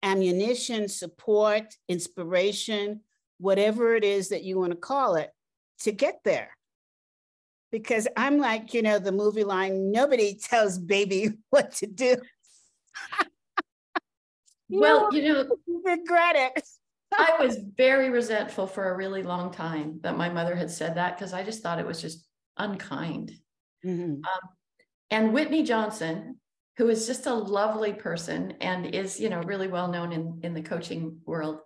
ammunition, 0.03 0.87
support, 0.87 1.75
inspiration, 1.89 3.01
whatever 3.39 3.95
it 3.95 4.03
is 4.03 4.29
that 4.29 4.43
you 4.43 4.57
want 4.57 4.71
to 4.71 4.77
call 4.77 5.15
it, 5.15 5.31
to 5.79 5.91
get 5.91 6.19
there. 6.23 6.49
Because 7.71 8.07
I'm 8.15 8.37
like, 8.39 8.73
you 8.73 8.81
know, 8.81 8.97
the 8.99 9.11
movie 9.11 9.43
line 9.43 9.91
nobody 9.91 10.35
tells 10.41 10.77
baby 10.77 11.33
what 11.49 11.73
to 11.73 11.87
do. 11.87 12.17
well, 14.69 15.13
you 15.13 15.33
know, 15.33 15.47
regret 15.83 16.35
it. 16.55 16.67
I 17.13 17.37
was 17.39 17.57
very 17.75 18.09
resentful 18.09 18.67
for 18.67 18.89
a 18.89 18.97
really 18.97 19.23
long 19.23 19.51
time 19.51 19.99
that 20.03 20.17
my 20.17 20.29
mother 20.29 20.55
had 20.55 20.69
said 20.69 20.95
that 20.95 21.17
because 21.17 21.33
I 21.33 21.43
just 21.43 21.63
thought 21.63 21.79
it 21.79 21.85
was 21.85 22.01
just 22.01 22.27
unkind. 22.57 23.31
Mm-hmm. 23.85 24.13
Um, 24.13 24.49
and 25.09 25.33
Whitney 25.33 25.63
Johnson, 25.63 26.39
who 26.77 26.89
is 26.89 27.07
just 27.07 27.25
a 27.25 27.33
lovely 27.33 27.93
person 27.93 28.55
and 28.61 28.93
is, 28.93 29.19
you 29.19 29.29
know, 29.29 29.41
really 29.41 29.67
well 29.67 29.87
known 29.87 30.11
in, 30.11 30.39
in 30.43 30.53
the 30.53 30.61
coaching 30.61 31.17
world. 31.25 31.59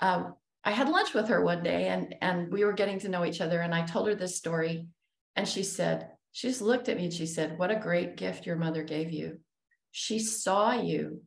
Um, 0.00 0.34
I 0.64 0.70
had 0.70 0.88
lunch 0.88 1.12
with 1.12 1.28
her 1.28 1.42
one 1.42 1.62
day 1.62 1.88
and, 1.88 2.14
and 2.22 2.50
we 2.50 2.64
were 2.64 2.72
getting 2.72 2.98
to 3.00 3.08
know 3.08 3.24
each 3.24 3.40
other. 3.40 3.60
And 3.60 3.74
I 3.74 3.84
told 3.84 4.08
her 4.08 4.14
this 4.14 4.36
story. 4.36 4.86
And 5.36 5.46
she 5.46 5.62
said, 5.62 6.08
she 6.32 6.48
just 6.48 6.62
looked 6.62 6.88
at 6.88 6.96
me 6.96 7.04
and 7.04 7.12
she 7.12 7.26
said, 7.26 7.58
What 7.58 7.70
a 7.70 7.76
great 7.76 8.16
gift 8.16 8.46
your 8.46 8.56
mother 8.56 8.82
gave 8.82 9.12
you. 9.12 9.38
She 9.92 10.18
saw 10.18 10.72
you. 10.72 11.22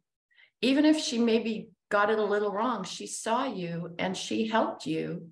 Even 0.61 0.85
if 0.85 0.99
she 0.99 1.17
maybe 1.17 1.69
got 1.89 2.09
it 2.09 2.19
a 2.19 2.23
little 2.23 2.51
wrong, 2.51 2.83
she 2.83 3.07
saw 3.07 3.45
you 3.45 3.95
and 3.97 4.15
she 4.15 4.47
helped 4.47 4.85
you 4.85 5.29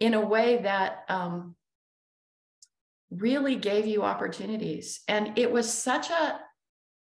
in 0.00 0.14
a 0.14 0.26
way 0.26 0.58
that 0.62 1.04
um, 1.08 1.54
really 3.10 3.56
gave 3.56 3.86
you 3.86 4.02
opportunities. 4.02 5.00
And 5.08 5.38
it 5.38 5.50
was 5.50 5.72
such 5.72 6.10
a 6.10 6.40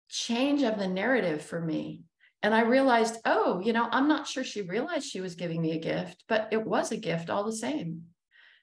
change 0.09 0.61
of 0.63 0.77
the 0.77 0.87
narrative 0.87 1.41
for 1.41 1.59
me. 1.59 2.03
And 2.43 2.53
I 2.55 2.61
realized, 2.61 3.17
oh, 3.23 3.61
you 3.63 3.71
know, 3.71 3.87
I'm 3.91 4.07
not 4.07 4.27
sure 4.27 4.43
she 4.43 4.63
realized 4.63 5.05
she 5.05 5.21
was 5.21 5.35
giving 5.35 5.61
me 5.61 5.73
a 5.73 5.79
gift, 5.79 6.23
but 6.27 6.49
it 6.51 6.65
was 6.65 6.91
a 6.91 6.97
gift 6.97 7.29
all 7.29 7.43
the 7.43 7.55
same. 7.55 8.03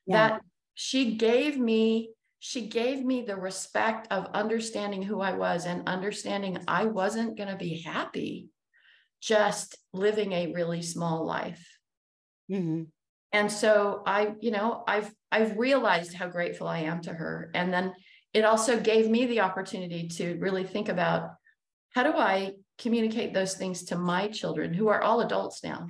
Yeah. 0.06 0.28
That 0.28 0.40
she 0.74 1.14
gave 1.14 1.58
me, 1.58 2.10
she 2.40 2.66
gave 2.66 3.04
me 3.04 3.22
the 3.22 3.36
respect 3.36 4.08
of 4.10 4.26
understanding 4.34 5.02
who 5.02 5.20
I 5.20 5.32
was 5.32 5.64
and 5.64 5.88
understanding 5.88 6.58
I 6.66 6.86
wasn't 6.86 7.36
going 7.36 7.48
to 7.50 7.56
be 7.56 7.82
happy 7.82 8.48
just 9.20 9.76
living 9.92 10.32
a 10.32 10.52
really 10.52 10.82
small 10.82 11.24
life. 11.24 11.66
Mm-hmm. 12.50 12.84
And 13.32 13.52
so 13.52 14.02
I, 14.06 14.32
you 14.40 14.50
know, 14.50 14.84
I've 14.86 15.10
I've 15.30 15.58
realized 15.58 16.14
how 16.14 16.28
grateful 16.28 16.66
I 16.66 16.80
am 16.80 17.02
to 17.02 17.12
her. 17.12 17.50
And 17.54 17.72
then 17.72 17.92
it 18.32 18.44
also 18.44 18.80
gave 18.80 19.08
me 19.08 19.26
the 19.26 19.40
opportunity 19.40 20.08
to 20.08 20.36
really 20.38 20.64
think 20.64 20.88
about 20.88 21.30
how 21.94 22.02
do 22.02 22.12
I 22.16 22.52
communicate 22.78 23.34
those 23.34 23.54
things 23.54 23.84
to 23.84 23.96
my 23.96 24.28
children 24.28 24.72
who 24.72 24.88
are 24.88 25.02
all 25.02 25.20
adults 25.20 25.62
now? 25.64 25.88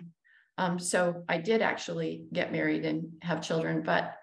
Um, 0.56 0.78
so 0.78 1.24
I 1.28 1.38
did 1.38 1.62
actually 1.62 2.24
get 2.32 2.52
married 2.52 2.84
and 2.84 3.12
have 3.22 3.42
children, 3.42 3.82
but 3.82 4.14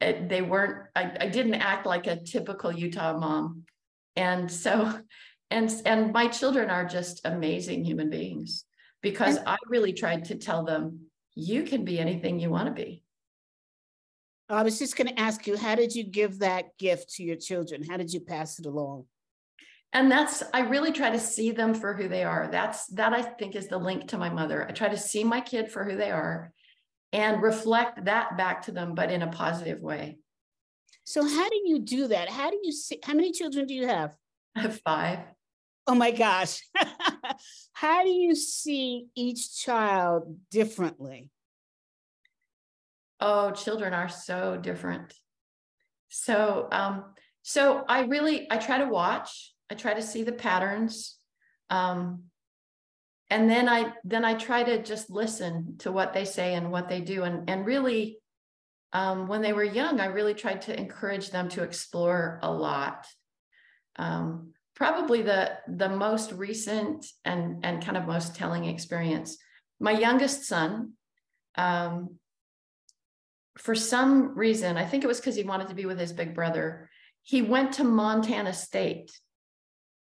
it, 0.00 0.28
they 0.28 0.42
weren't, 0.42 0.88
I, 0.96 1.12
I 1.20 1.28
didn't 1.28 1.54
act 1.54 1.86
like 1.86 2.06
a 2.06 2.16
typical 2.16 2.72
Utah 2.72 3.16
mom. 3.16 3.62
And 4.16 4.50
so, 4.50 4.98
and, 5.50 5.72
and 5.84 6.12
my 6.12 6.28
children 6.28 6.70
are 6.70 6.84
just 6.84 7.20
amazing 7.24 7.84
human 7.84 8.10
beings 8.10 8.64
because 9.02 9.38
I 9.46 9.56
really 9.68 9.92
tried 9.92 10.24
to 10.26 10.34
tell 10.36 10.64
them, 10.64 11.06
you 11.34 11.64
can 11.64 11.84
be 11.84 11.98
anything 11.98 12.40
you 12.40 12.50
want 12.50 12.66
to 12.66 12.72
be. 12.72 13.02
I 14.48 14.62
was 14.62 14.78
just 14.78 14.96
going 14.96 15.08
to 15.08 15.20
ask 15.20 15.46
you, 15.46 15.56
how 15.56 15.74
did 15.74 15.94
you 15.94 16.04
give 16.04 16.40
that 16.40 16.76
gift 16.78 17.14
to 17.14 17.22
your 17.22 17.36
children? 17.36 17.82
How 17.82 17.96
did 17.96 18.12
you 18.12 18.20
pass 18.20 18.58
it 18.58 18.66
along? 18.66 19.06
and 19.94 20.10
that's 20.10 20.42
i 20.52 20.60
really 20.60 20.92
try 20.92 21.08
to 21.08 21.18
see 21.18 21.52
them 21.52 21.72
for 21.72 21.94
who 21.94 22.08
they 22.08 22.24
are 22.24 22.48
that's 22.50 22.86
that 22.88 23.12
i 23.14 23.22
think 23.22 23.54
is 23.54 23.68
the 23.68 23.78
link 23.78 24.08
to 24.08 24.18
my 24.18 24.28
mother 24.28 24.66
i 24.68 24.72
try 24.72 24.88
to 24.88 24.98
see 24.98 25.24
my 25.24 25.40
kid 25.40 25.70
for 25.70 25.84
who 25.84 25.96
they 25.96 26.10
are 26.10 26.52
and 27.12 27.42
reflect 27.42 28.04
that 28.04 28.36
back 28.36 28.60
to 28.62 28.72
them 28.72 28.94
but 28.94 29.10
in 29.10 29.22
a 29.22 29.28
positive 29.28 29.80
way 29.80 30.18
so 31.04 31.26
how 31.26 31.48
do 31.48 31.62
you 31.64 31.78
do 31.78 32.08
that 32.08 32.28
how 32.28 32.50
do 32.50 32.58
you 32.62 32.72
see 32.72 32.98
how 33.04 33.14
many 33.14 33.32
children 33.32 33.66
do 33.66 33.74
you 33.74 33.86
have 33.86 34.14
i 34.56 34.60
have 34.60 34.80
five 34.80 35.20
oh 35.86 35.94
my 35.94 36.10
gosh 36.10 36.60
how 37.72 38.02
do 38.02 38.10
you 38.10 38.34
see 38.34 39.06
each 39.14 39.56
child 39.62 40.38
differently 40.50 41.30
oh 43.20 43.50
children 43.50 43.92
are 43.92 44.08
so 44.08 44.56
different 44.60 45.14
so 46.08 46.68
um 46.72 47.04
so 47.42 47.84
i 47.88 48.02
really 48.02 48.46
i 48.50 48.56
try 48.56 48.78
to 48.78 48.86
watch 48.86 49.54
I 49.70 49.74
try 49.74 49.94
to 49.94 50.02
see 50.02 50.22
the 50.22 50.32
patterns. 50.32 51.16
Um, 51.70 52.24
and 53.30 53.48
then 53.50 53.68
I 53.68 53.92
then 54.04 54.24
I 54.24 54.34
try 54.34 54.62
to 54.62 54.82
just 54.82 55.10
listen 55.10 55.76
to 55.78 55.90
what 55.90 56.12
they 56.12 56.24
say 56.24 56.54
and 56.54 56.70
what 56.70 56.88
they 56.88 57.00
do. 57.00 57.24
And, 57.24 57.48
and 57.48 57.66
really, 57.66 58.18
um, 58.92 59.26
when 59.26 59.42
they 59.42 59.52
were 59.52 59.64
young, 59.64 59.98
I 59.98 60.06
really 60.06 60.34
tried 60.34 60.62
to 60.62 60.78
encourage 60.78 61.30
them 61.30 61.48
to 61.50 61.62
explore 61.62 62.38
a 62.42 62.52
lot. 62.52 63.06
Um, 63.96 64.52
probably 64.76 65.22
the 65.22 65.52
the 65.68 65.88
most 65.88 66.32
recent 66.32 67.06
and 67.24 67.64
and 67.64 67.84
kind 67.84 67.96
of 67.96 68.06
most 68.06 68.34
telling 68.34 68.64
experience. 68.64 69.36
My 69.80 69.92
youngest 69.92 70.44
son, 70.44 70.92
um, 71.56 72.16
for 73.58 73.74
some 73.74 74.36
reason, 74.36 74.76
I 74.76 74.84
think 74.84 75.04
it 75.04 75.08
was 75.08 75.20
because 75.20 75.36
he 75.36 75.44
wanted 75.44 75.68
to 75.68 75.74
be 75.74 75.86
with 75.86 75.98
his 75.98 76.12
big 76.12 76.34
brother. 76.34 76.88
He 77.22 77.42
went 77.42 77.74
to 77.74 77.84
Montana 77.84 78.52
State 78.52 79.10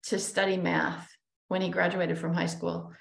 to 0.04 0.20
study 0.20 0.58
math 0.58 1.10
when 1.48 1.62
he 1.62 1.70
graduated 1.70 2.18
from 2.18 2.34
high 2.34 2.46
school. 2.48 2.92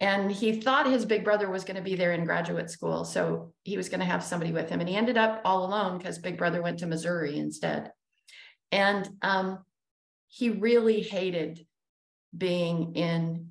And 0.00 0.30
he 0.30 0.60
thought 0.60 0.86
his 0.86 1.04
big 1.04 1.24
brother 1.24 1.50
was 1.50 1.64
going 1.64 1.76
to 1.76 1.82
be 1.82 1.96
there 1.96 2.12
in 2.12 2.24
graduate 2.24 2.70
school. 2.70 3.04
So 3.04 3.52
he 3.64 3.76
was 3.76 3.88
going 3.88 4.00
to 4.00 4.06
have 4.06 4.22
somebody 4.22 4.52
with 4.52 4.68
him. 4.70 4.80
And 4.80 4.88
he 4.88 4.96
ended 4.96 5.18
up 5.18 5.40
all 5.44 5.66
alone 5.66 5.98
because 5.98 6.18
big 6.18 6.38
brother 6.38 6.62
went 6.62 6.78
to 6.80 6.86
Missouri 6.86 7.36
instead. 7.36 7.90
And 8.70 9.08
um, 9.22 9.58
he 10.28 10.50
really 10.50 11.00
hated 11.00 11.66
being 12.36 12.94
in, 12.94 13.50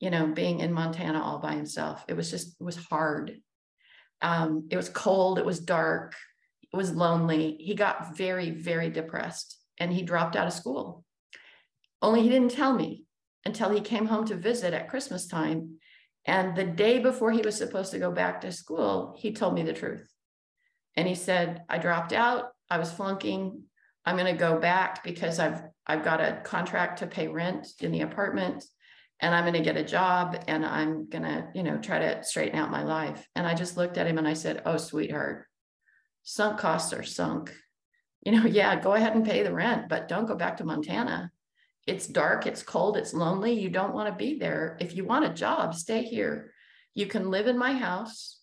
you 0.00 0.10
know, 0.10 0.26
being 0.26 0.60
in 0.60 0.72
Montana 0.72 1.22
all 1.22 1.38
by 1.38 1.54
himself. 1.54 2.04
It 2.08 2.16
was 2.16 2.30
just, 2.30 2.56
it 2.60 2.64
was 2.64 2.76
hard. 2.76 3.40
Um, 4.20 4.68
it 4.70 4.76
was 4.76 4.88
cold, 4.88 5.38
it 5.38 5.46
was 5.46 5.60
dark, 5.60 6.14
it 6.72 6.76
was 6.76 6.94
lonely. 6.94 7.56
He 7.60 7.74
got 7.74 8.16
very, 8.16 8.50
very 8.50 8.90
depressed 8.90 9.56
and 9.78 9.92
he 9.92 10.02
dropped 10.02 10.36
out 10.36 10.46
of 10.46 10.52
school. 10.52 11.04
Only 12.02 12.22
he 12.22 12.28
didn't 12.28 12.50
tell 12.50 12.74
me 12.74 13.04
until 13.44 13.70
he 13.70 13.80
came 13.80 14.06
home 14.06 14.26
to 14.26 14.34
visit 14.34 14.74
at 14.74 14.88
Christmas 14.88 15.26
time. 15.26 15.78
And 16.24 16.56
the 16.56 16.64
day 16.64 16.98
before 16.98 17.32
he 17.32 17.40
was 17.40 17.56
supposed 17.56 17.92
to 17.92 17.98
go 17.98 18.10
back 18.10 18.40
to 18.40 18.52
school, 18.52 19.16
he 19.18 19.32
told 19.32 19.54
me 19.54 19.62
the 19.62 19.72
truth. 19.72 20.06
And 20.96 21.08
he 21.08 21.14
said, 21.14 21.62
I 21.68 21.78
dropped 21.78 22.12
out, 22.12 22.50
I 22.68 22.78
was 22.78 22.92
flunking. 22.92 23.62
I'm 24.08 24.16
going 24.16 24.34
to 24.34 24.40
go 24.40 24.58
back 24.58 25.04
because 25.04 25.38
I've 25.38 25.60
I've 25.86 26.02
got 26.02 26.22
a 26.22 26.40
contract 26.42 27.00
to 27.00 27.06
pay 27.06 27.28
rent 27.28 27.68
in 27.80 27.92
the 27.92 28.00
apartment 28.00 28.64
and 29.20 29.34
I'm 29.34 29.44
going 29.44 29.52
to 29.52 29.60
get 29.60 29.76
a 29.76 29.84
job 29.84 30.42
and 30.48 30.64
I'm 30.64 31.10
going 31.10 31.24
to, 31.24 31.48
you 31.54 31.62
know, 31.62 31.76
try 31.76 31.98
to 31.98 32.24
straighten 32.24 32.58
out 32.58 32.70
my 32.70 32.84
life. 32.84 33.28
And 33.36 33.46
I 33.46 33.52
just 33.52 33.76
looked 33.76 33.98
at 33.98 34.06
him 34.06 34.16
and 34.16 34.26
I 34.26 34.32
said, 34.32 34.62
"Oh, 34.64 34.78
sweetheart, 34.78 35.44
sunk 36.22 36.58
costs 36.58 36.94
are 36.94 37.02
sunk. 37.02 37.54
You 38.24 38.32
know, 38.32 38.46
yeah, 38.46 38.80
go 38.80 38.94
ahead 38.94 39.14
and 39.14 39.26
pay 39.26 39.42
the 39.42 39.52
rent, 39.52 39.90
but 39.90 40.08
don't 40.08 40.26
go 40.26 40.36
back 40.36 40.56
to 40.56 40.64
Montana. 40.64 41.30
It's 41.86 42.06
dark, 42.06 42.46
it's 42.46 42.62
cold, 42.62 42.96
it's 42.96 43.12
lonely. 43.12 43.60
You 43.60 43.68
don't 43.68 43.92
want 43.92 44.08
to 44.08 44.14
be 44.14 44.38
there. 44.38 44.78
If 44.80 44.96
you 44.96 45.04
want 45.04 45.26
a 45.26 45.34
job, 45.34 45.74
stay 45.74 46.02
here. 46.02 46.50
You 46.94 47.04
can 47.04 47.30
live 47.30 47.46
in 47.46 47.58
my 47.58 47.74
house. 47.74 48.40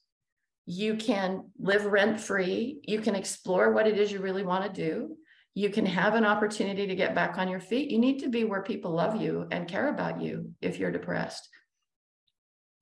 You 0.68 0.94
can 0.94 1.50
live 1.58 1.86
rent 1.86 2.22
free. 2.22 2.82
You 2.84 3.02
can 3.02 3.16
explore 3.16 3.72
what 3.72 3.88
it 3.88 3.98
is 3.98 4.12
you 4.12 4.20
really 4.20 4.44
want 4.44 4.64
to 4.64 4.82
do 4.90 5.18
you 5.56 5.70
can 5.70 5.86
have 5.86 6.16
an 6.16 6.26
opportunity 6.26 6.86
to 6.86 6.96
get 6.96 7.16
back 7.16 7.38
on 7.38 7.48
your 7.48 7.62
feet. 7.62 7.90
You 7.90 7.98
need 7.98 8.20
to 8.20 8.30
be 8.30 8.44
where 8.44 8.62
people 8.62 8.92
love 8.92 9.22
you 9.22 9.48
and 9.50 9.68
care 9.68 9.88
about 9.88 10.22
you 10.22 10.52
if 10.62 10.78
you're 10.78 10.92
depressed. 10.92 11.48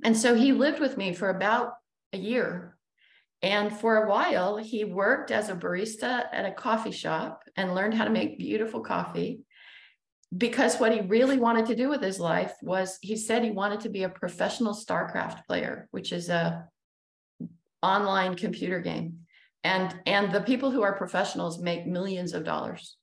And 0.04 0.18
so 0.18 0.34
he 0.34 0.52
lived 0.52 0.80
with 0.80 0.98
me 0.98 1.14
for 1.14 1.30
about 1.30 1.74
a 2.12 2.18
year. 2.18 2.76
And 3.44 3.72
for 3.72 4.04
a 4.04 4.10
while, 4.10 4.58
he 4.58 4.86
worked 4.86 5.30
as 5.30 5.50
a 5.50 5.56
barista 5.56 6.26
at 6.32 6.46
a 6.46 6.52
coffee 6.52 6.92
shop 6.92 7.44
and 7.56 7.76
learned 7.76 7.94
how 7.94 8.06
to 8.06 8.10
make 8.10 8.40
beautiful 8.40 8.82
coffee. 8.82 9.42
Because 10.36 10.80
what 10.80 10.92
he 10.92 11.02
really 11.02 11.38
wanted 11.38 11.68
to 11.68 11.76
do 11.76 11.90
with 11.90 12.02
his 12.02 12.20
life 12.20 12.56
was 12.64 12.98
he 13.02 13.16
said 13.16 13.44
he 13.44 13.52
wanted 13.52 13.82
to 13.82 13.90
be 13.90 14.02
a 14.02 14.10
professional 14.10 14.74
StarCraft 14.74 15.46
player, 15.46 15.88
which 15.92 16.12
is 16.12 16.30
a 16.30 16.66
online 17.84 18.36
computer 18.36 18.80
game 18.80 19.23
and 19.64 19.96
and 20.06 20.32
the 20.32 20.42
people 20.42 20.72
who 20.72 20.82
are 20.82 20.98
professionals 20.98 21.60
make 21.60 21.88
millions 21.88 22.34
of 22.34 22.44
dollars. 22.44 22.98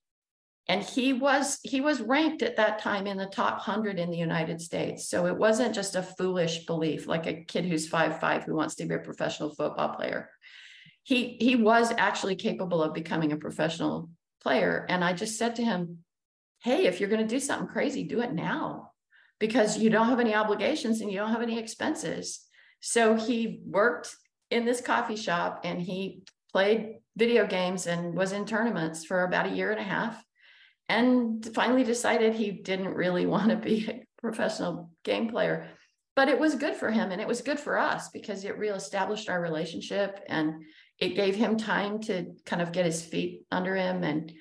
And 0.69 0.83
he 0.83 1.13
was 1.13 1.59
he 1.63 1.81
was 1.81 2.01
ranked 2.01 2.43
at 2.43 2.57
that 2.57 2.79
time 2.79 3.07
in 3.07 3.17
the 3.17 3.27
top 3.27 3.55
100 3.67 3.99
in 3.99 4.11
the 4.11 4.17
united 4.17 4.61
states. 4.61 5.09
So 5.09 5.27
it 5.27 5.37
wasn't 5.37 5.75
just 5.75 5.97
a 5.97 6.03
foolish 6.03 6.67
belief 6.67 7.07
like 7.07 7.27
a 7.27 7.45
kid 7.45 7.65
who's 7.65 7.89
five 7.89 8.21
five 8.21 8.45
who 8.45 8.55
wants 8.55 8.77
to 8.77 8.87
be 8.87 8.95
a 8.95 8.99
professional 8.99 9.55
football 9.55 9.91
player. 9.91 10.31
He 11.03 11.37
he 11.41 11.57
was 11.57 11.93
actually 11.97 12.37
capable 12.37 12.83
of 12.83 12.95
becoming 12.95 13.33
a 13.33 13.37
professional 13.37 14.11
player. 14.43 14.87
And 14.89 15.05
i 15.05 15.13
just 15.13 15.39
said 15.39 15.57
to 15.57 15.65
him 15.65 15.99
hey 16.63 16.87
if 16.87 17.01
you're 17.01 17.09
going 17.09 17.27
to 17.27 17.35
do 17.35 17.41
something 17.41 17.69
crazy 17.69 18.05
do 18.05 18.21
it 18.21 18.33
now 18.33 18.91
because 19.39 19.79
you 19.79 19.91
don't 19.91 20.09
have 20.09 20.21
any 20.21 20.35
obligations 20.35 21.01
and 21.01 21.11
you 21.11 21.19
don't 21.19 21.33
have 21.33 21.43
any 21.43 21.59
expenses. 21.59 22.41
So 22.81 23.17
he 23.17 23.61
worked 23.67 24.15
in 24.51 24.65
this 24.65 24.81
coffee 24.81 25.17
shop 25.17 25.63
and 25.65 25.81
he 25.81 26.23
played 26.51 26.97
video 27.17 27.47
games 27.47 27.87
and 27.87 28.15
was 28.15 28.33
in 28.33 28.45
tournaments 28.45 29.05
for 29.05 29.25
about 29.25 29.47
a 29.47 29.55
year 29.55 29.71
and 29.71 29.81
a 29.81 29.85
half. 29.85 30.23
And 30.89 31.49
finally 31.55 31.85
decided 31.85 32.35
he 32.35 32.51
didn't 32.51 32.95
really 32.95 33.27
want 33.35 33.51
to 33.51 33.57
be 33.57 33.87
a 33.89 34.03
professional 34.21 34.91
game 35.05 35.29
player. 35.29 35.69
But 36.17 36.29
it 36.29 36.39
was 36.39 36.57
good 36.57 36.75
for 36.75 36.91
him 36.91 37.13
and 37.13 37.21
it 37.21 37.29
was 37.29 37.41
good 37.41 37.59
for 37.59 37.79
us 37.79 38.09
because 38.09 38.45
it 38.45 38.59
reestablished 38.59 39.31
our 39.31 39.41
relationship 39.41 40.21
and 40.29 40.65
it 40.99 41.15
gave 41.15 41.35
him 41.35 41.57
time 41.57 42.01
to 42.03 42.35
kind 42.45 42.61
of 42.61 42.73
get 42.73 42.85
his 42.85 43.03
feet 43.03 43.45
under 43.51 43.75
him 43.75 44.03
and 44.05 44.33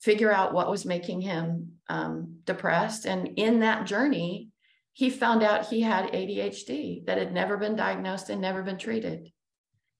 figure 0.00 0.30
out 0.30 0.52
what 0.52 0.70
was 0.70 0.84
making 0.84 1.20
him 1.22 1.72
um, 1.88 2.36
depressed. 2.44 3.06
And 3.06 3.30
in 3.36 3.60
that 3.60 3.86
journey 3.86 4.50
he 4.96 5.10
found 5.10 5.42
out 5.42 5.66
he 5.66 5.82
had 5.82 6.10
adhd 6.12 7.04
that 7.04 7.18
had 7.18 7.30
never 7.30 7.58
been 7.58 7.76
diagnosed 7.76 8.30
and 8.30 8.40
never 8.40 8.62
been 8.62 8.78
treated. 8.78 9.30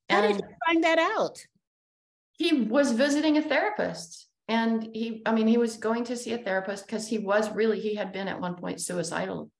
How 0.08 0.22
did 0.22 0.36
you 0.36 0.42
find 0.66 0.84
that 0.84 0.98
out? 0.98 1.38
He 2.36 2.62
was 2.62 2.92
visiting 2.92 3.36
a 3.36 3.42
therapist. 3.42 4.28
And 4.48 4.90
he, 4.92 5.22
I 5.26 5.32
mean, 5.32 5.48
he 5.48 5.58
was 5.58 5.76
going 5.76 6.04
to 6.04 6.16
see 6.16 6.32
a 6.32 6.38
therapist 6.38 6.86
because 6.86 7.08
he 7.08 7.18
was 7.18 7.50
really, 7.50 7.80
he 7.80 7.96
had 7.96 8.12
been 8.12 8.28
at 8.28 8.40
one 8.40 8.54
point 8.54 8.80
suicidal. 8.80 9.50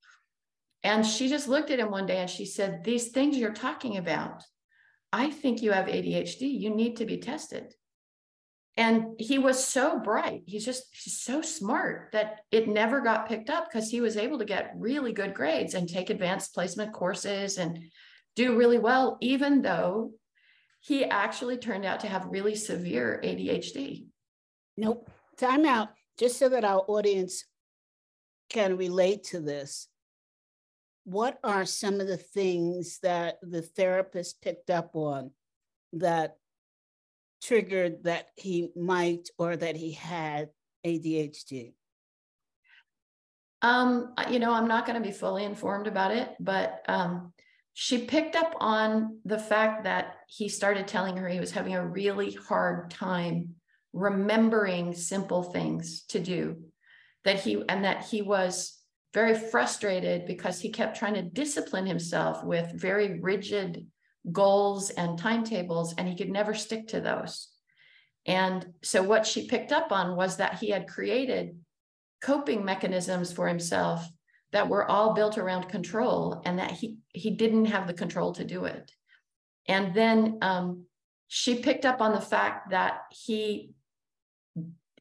And 0.83 1.05
she 1.05 1.27
just 1.27 1.47
looked 1.47 1.71
at 1.71 1.79
him 1.79 1.91
one 1.91 2.05
day 2.05 2.17
and 2.17 2.29
she 2.29 2.45
said, 2.45 2.83
These 2.83 3.09
things 3.09 3.37
you're 3.37 3.51
talking 3.53 3.97
about, 3.97 4.43
I 5.11 5.31
think 5.31 5.61
you 5.61 5.71
have 5.71 5.87
ADHD. 5.87 6.41
You 6.41 6.69
need 6.69 6.97
to 6.97 7.05
be 7.05 7.17
tested. 7.17 7.73
And 8.77 9.19
he 9.19 9.39
was 9.39 9.61
so 9.61 9.99
bright. 9.99 10.43
He's 10.45 10.63
just 10.63 10.83
he's 10.91 11.17
so 11.17 11.41
smart 11.41 12.09
that 12.13 12.41
it 12.51 12.67
never 12.67 13.01
got 13.01 13.27
picked 13.27 13.49
up 13.49 13.67
because 13.67 13.89
he 13.89 14.01
was 14.01 14.17
able 14.17 14.37
to 14.37 14.45
get 14.45 14.73
really 14.77 15.13
good 15.13 15.33
grades 15.33 15.73
and 15.73 15.89
take 15.89 16.11
advanced 16.11 16.53
placement 16.53 16.93
courses 16.93 17.57
and 17.57 17.79
do 18.35 18.55
really 18.55 18.77
well, 18.77 19.17
even 19.19 19.63
though 19.63 20.11
he 20.87 21.03
actually 21.03 21.57
turned 21.57 21.83
out 21.83 21.99
to 21.99 22.07
have 22.07 22.27
really 22.29 22.55
severe 22.55 23.19
ADHD. 23.21 24.05
Nope. 24.77 25.09
Time 25.35 25.65
out, 25.65 25.89
just 26.17 26.39
so 26.39 26.47
that 26.47 26.63
our 26.63 26.79
audience 26.87 27.43
can 28.49 28.77
relate 28.77 29.25
to 29.25 29.41
this. 29.41 29.89
What 31.03 31.39
are 31.43 31.65
some 31.65 31.99
of 31.99 32.07
the 32.07 32.15
things 32.15 32.99
that 33.03 33.37
the 33.41 33.61
therapist 33.61 34.41
picked 34.41 34.69
up 34.69 34.91
on 34.95 35.31
that 35.91 36.37
triggered 37.43 38.05
that 38.05 38.27
he 38.37 38.69
might 38.77 39.27
or 39.37 39.57
that 39.57 39.75
he 39.75 39.91
had 39.91 40.51
ADHD? 40.85 41.73
Um, 43.61 44.13
you 44.29 44.39
know, 44.39 44.53
I'm 44.53 44.69
not 44.69 44.85
going 44.85 45.01
to 45.01 45.05
be 45.05 45.13
fully 45.13 45.43
informed 45.43 45.87
about 45.87 46.11
it, 46.11 46.29
but 46.39 46.81
um, 46.87 47.33
she 47.79 47.99
picked 47.99 48.35
up 48.35 48.55
on 48.59 49.19
the 49.23 49.37
fact 49.37 49.83
that 49.83 50.15
he 50.27 50.49
started 50.49 50.87
telling 50.87 51.15
her 51.15 51.29
he 51.29 51.39
was 51.39 51.51
having 51.51 51.75
a 51.75 51.87
really 51.87 52.31
hard 52.31 52.89
time 52.89 53.49
remembering 53.93 54.95
simple 54.95 55.43
things 55.43 56.01
to 56.05 56.19
do 56.19 56.57
that 57.23 57.39
he 57.39 57.63
and 57.69 57.85
that 57.85 58.03
he 58.03 58.23
was 58.23 58.79
very 59.13 59.35
frustrated 59.37 60.25
because 60.25 60.59
he 60.59 60.71
kept 60.71 60.97
trying 60.97 61.13
to 61.13 61.21
discipline 61.21 61.85
himself 61.85 62.43
with 62.43 62.73
very 62.73 63.19
rigid 63.19 63.85
goals 64.31 64.89
and 64.89 65.19
timetables 65.19 65.93
and 65.99 66.07
he 66.07 66.15
could 66.15 66.31
never 66.31 66.55
stick 66.55 66.87
to 66.87 66.99
those. 66.99 67.49
And 68.25 68.73
so 68.81 69.03
what 69.03 69.27
she 69.27 69.47
picked 69.47 69.71
up 69.71 69.91
on 69.91 70.15
was 70.15 70.37
that 70.37 70.57
he 70.57 70.71
had 70.71 70.87
created 70.87 71.55
coping 72.23 72.65
mechanisms 72.65 73.31
for 73.31 73.47
himself 73.47 74.03
that 74.51 74.69
were 74.69 74.89
all 74.89 75.13
built 75.13 75.37
around 75.37 75.69
control 75.69 76.41
and 76.45 76.59
that 76.59 76.71
he 76.71 76.97
he 77.13 77.31
didn't 77.31 77.65
have 77.65 77.87
the 77.87 77.93
control 77.93 78.33
to 78.33 78.45
do 78.45 78.65
it. 78.65 78.91
And 79.67 79.93
then 79.93 80.37
um, 80.41 80.85
she 81.27 81.59
picked 81.59 81.85
up 81.85 82.01
on 82.01 82.13
the 82.13 82.21
fact 82.21 82.71
that 82.71 83.01
he 83.11 83.71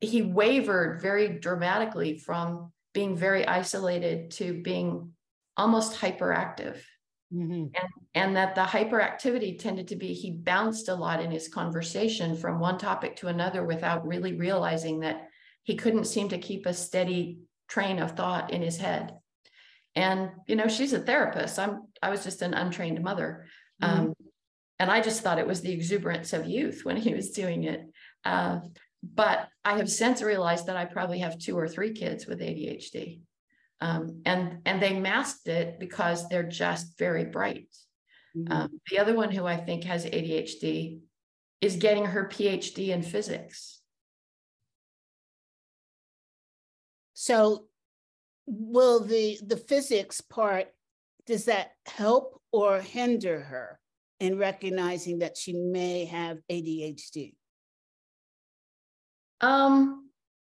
he 0.01 0.23
wavered 0.23 1.01
very 1.01 1.39
dramatically 1.39 2.19
from 2.19 2.73
being 2.93 3.17
very 3.17 3.47
isolated 3.47 4.31
to 4.33 4.63
being 4.63 5.13
almost 5.57 5.99
hyperactive. 5.99 6.79
Mm-hmm. 7.35 7.75
and 7.75 7.89
and 8.15 8.37
that 8.37 8.55
the 8.55 8.61
hyperactivity 8.61 9.59
tended 9.59 9.89
to 9.89 9.97
be 9.97 10.15
he 10.15 10.31
bounced 10.31 10.89
a 10.89 10.95
lot 10.95 11.21
in 11.21 11.33
his 11.33 11.49
conversation 11.49 12.37
from 12.37 12.61
one 12.61 12.79
topic 12.79 13.17
to 13.17 13.27
another 13.27 13.65
without 13.65 14.07
really 14.07 14.35
realizing 14.35 15.01
that 15.01 15.27
he 15.65 15.75
couldn't 15.75 16.05
seem 16.05 16.29
to 16.29 16.39
keep 16.39 16.67
a 16.67 16.73
steady 16.73 17.41
train 17.69 17.99
of 17.99 18.13
thought 18.13 18.53
in 18.53 18.63
his 18.63 18.77
head 18.77 19.13
and 19.97 20.31
you 20.47 20.55
know 20.55 20.69
she's 20.69 20.93
a 20.93 21.01
therapist. 21.01 21.59
I'm 21.59 21.89
i 22.03 22.11
was 22.11 22.23
just 22.23 22.43
an 22.43 22.55
untrained 22.55 23.03
mother. 23.03 23.47
Mm-hmm. 23.83 24.01
um, 24.01 24.15
and 24.79 24.91
i 24.91 25.01
just 25.01 25.23
thought 25.23 25.39
it 25.39 25.47
was 25.47 25.61
the 25.63 25.73
exuberance 25.73 26.33
of 26.33 26.47
youth 26.47 26.83
when 26.85 26.97
he 26.97 27.15
was 27.15 27.31
doing 27.31 27.65
it. 27.65 27.83
Uh, 28.25 28.61
but 29.03 29.49
i 29.65 29.77
have 29.77 29.91
since 29.91 30.23
realized 30.23 30.67
that 30.67 30.77
i 30.77 30.85
probably 30.85 31.21
have 31.21 31.39
two 31.39 31.59
or 31.59 31.69
three 31.69 31.93
kids 31.93 32.27
with 32.27 32.41
adhd 32.41 33.21
um, 33.81 34.23
and 34.25 34.59
and 34.65 34.81
they 34.81 34.99
masked 34.99 35.49
it 35.49 35.79
because 35.79 36.29
they're 36.29 36.43
just 36.43 36.99
very 36.99 37.25
bright. 37.25 37.69
Mm-hmm. 38.37 38.53
um, 38.53 38.81
the 38.91 38.99
other 38.99 39.15
one 39.15 39.31
who 39.31 39.47
i 39.47 39.57
think 39.57 39.85
has 39.85 40.05
adhd 40.05 40.99
is 41.61 41.77
getting 41.77 42.05
her 42.05 42.29
phd 42.29 42.89
in 42.89 43.03
physics. 43.03 43.81
So 47.15 47.67
will 48.47 49.01
the 49.01 49.39
the 49.45 49.57
physics 49.57 50.21
part 50.21 50.69
does 51.27 51.47
that 51.47 51.73
help 51.87 52.41
or 52.53 52.81
hinder 52.81 53.41
her 53.41 53.81
in 54.21 54.39
recognizing 54.39 55.19
that 55.19 55.37
she 55.37 55.53
may 55.53 56.05
have 56.05 56.39
ADHD? 56.51 57.35
Um, 59.41 60.09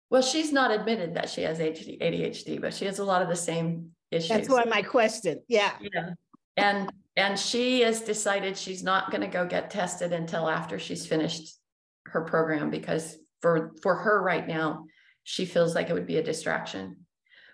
well, 0.10 0.22
she's 0.22 0.54
not 0.54 0.72
admitted 0.72 1.16
that 1.16 1.30
she 1.30 1.42
has 1.42 1.60
ADHD, 1.60 2.62
but 2.62 2.74
she 2.74 2.86
has 2.86 3.00
a 3.00 3.04
lot 3.04 3.22
of 3.22 3.28
the 3.28 3.36
same 3.36 3.92
issues. 4.12 4.30
That's 4.30 4.50
why 4.50 4.64
my 4.66 4.82
question. 4.82 5.42
Yeah. 5.48 5.74
Yeah. 5.82 6.12
and 6.58 6.92
and 7.16 7.38
she 7.38 7.82
has 7.82 8.02
decided 8.02 8.58
she's 8.58 8.84
not 8.84 9.12
going 9.12 9.22
to 9.22 9.28
go 9.28 9.46
get 9.46 9.70
tested 9.70 10.14
until 10.14 10.50
after 10.50 10.80
she's 10.80 11.06
finished 11.06 11.58
her 12.06 12.22
program 12.22 12.70
because 12.70 13.18
for 13.42 13.74
for 13.84 13.96
her 13.96 14.22
right 14.22 14.48
now 14.48 14.86
she 15.24 15.46
feels 15.46 15.76
like 15.76 15.90
it 15.90 15.94
would 15.94 16.08
be 16.08 16.18
a 16.18 16.24
distraction 16.24 16.96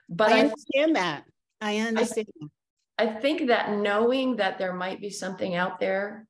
but 0.10 0.32
i 0.32 0.40
understand 0.42 0.98
I, 0.98 1.02
that 1.02 1.24
i 1.62 1.78
understand 1.78 2.28
I, 2.98 3.06
I 3.06 3.08
think 3.20 3.48
that 3.48 3.72
knowing 3.72 4.38
that 4.38 4.58
there 4.58 4.74
might 4.74 5.02
be 5.02 5.10
something 5.10 5.56
out 5.56 5.80
there 5.80 6.28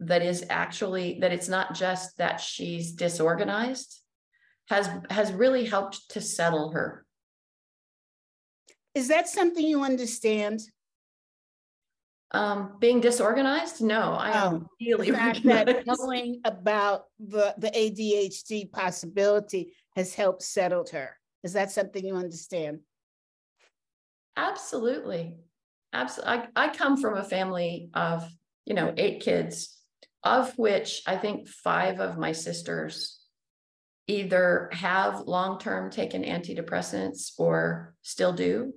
that 0.00 0.22
is 0.22 0.44
actually 0.50 1.18
that 1.20 1.32
it's 1.32 1.48
not 1.48 1.74
just 1.74 2.16
that 2.18 2.40
she's 2.40 2.92
disorganized 2.92 4.00
has 4.68 4.88
has 5.10 5.32
really 5.32 5.66
helped 5.66 6.10
to 6.10 6.20
settle 6.20 6.72
her 6.72 7.04
is 8.94 9.08
that 9.08 9.28
something 9.28 9.66
you 9.66 9.82
understand 9.82 10.60
um, 12.32 12.76
being 12.78 13.00
disorganized? 13.00 13.82
No, 13.82 14.12
I 14.12 14.30
am 14.30 14.54
oh, 14.54 14.68
really 14.80 15.10
the 15.10 15.16
fact 15.16 15.42
that 15.44 15.86
knowing 15.86 16.40
about 16.44 17.04
the, 17.18 17.54
the 17.58 17.70
ADHD 17.70 18.70
possibility 18.70 19.72
has 19.96 20.14
helped 20.14 20.42
settle 20.42 20.86
her. 20.92 21.16
Is 21.42 21.52
that 21.52 21.70
something 21.70 22.04
you 22.04 22.16
understand? 22.16 22.80
Absolutely. 24.36 25.36
Absolutely. 25.92 26.46
I, 26.56 26.64
I 26.64 26.74
come 26.74 26.96
from 26.96 27.16
a 27.16 27.24
family 27.24 27.90
of, 27.94 28.24
you 28.64 28.74
know, 28.74 28.92
eight 28.96 29.20
kids, 29.20 29.78
of 30.22 30.56
which 30.58 31.02
I 31.06 31.16
think 31.16 31.48
five 31.48 32.00
of 32.00 32.18
my 32.18 32.32
sisters 32.32 33.18
either 34.06 34.68
have 34.72 35.20
long-term 35.20 35.90
taken 35.90 36.24
antidepressants 36.24 37.32
or 37.38 37.94
still 38.02 38.32
do. 38.32 38.74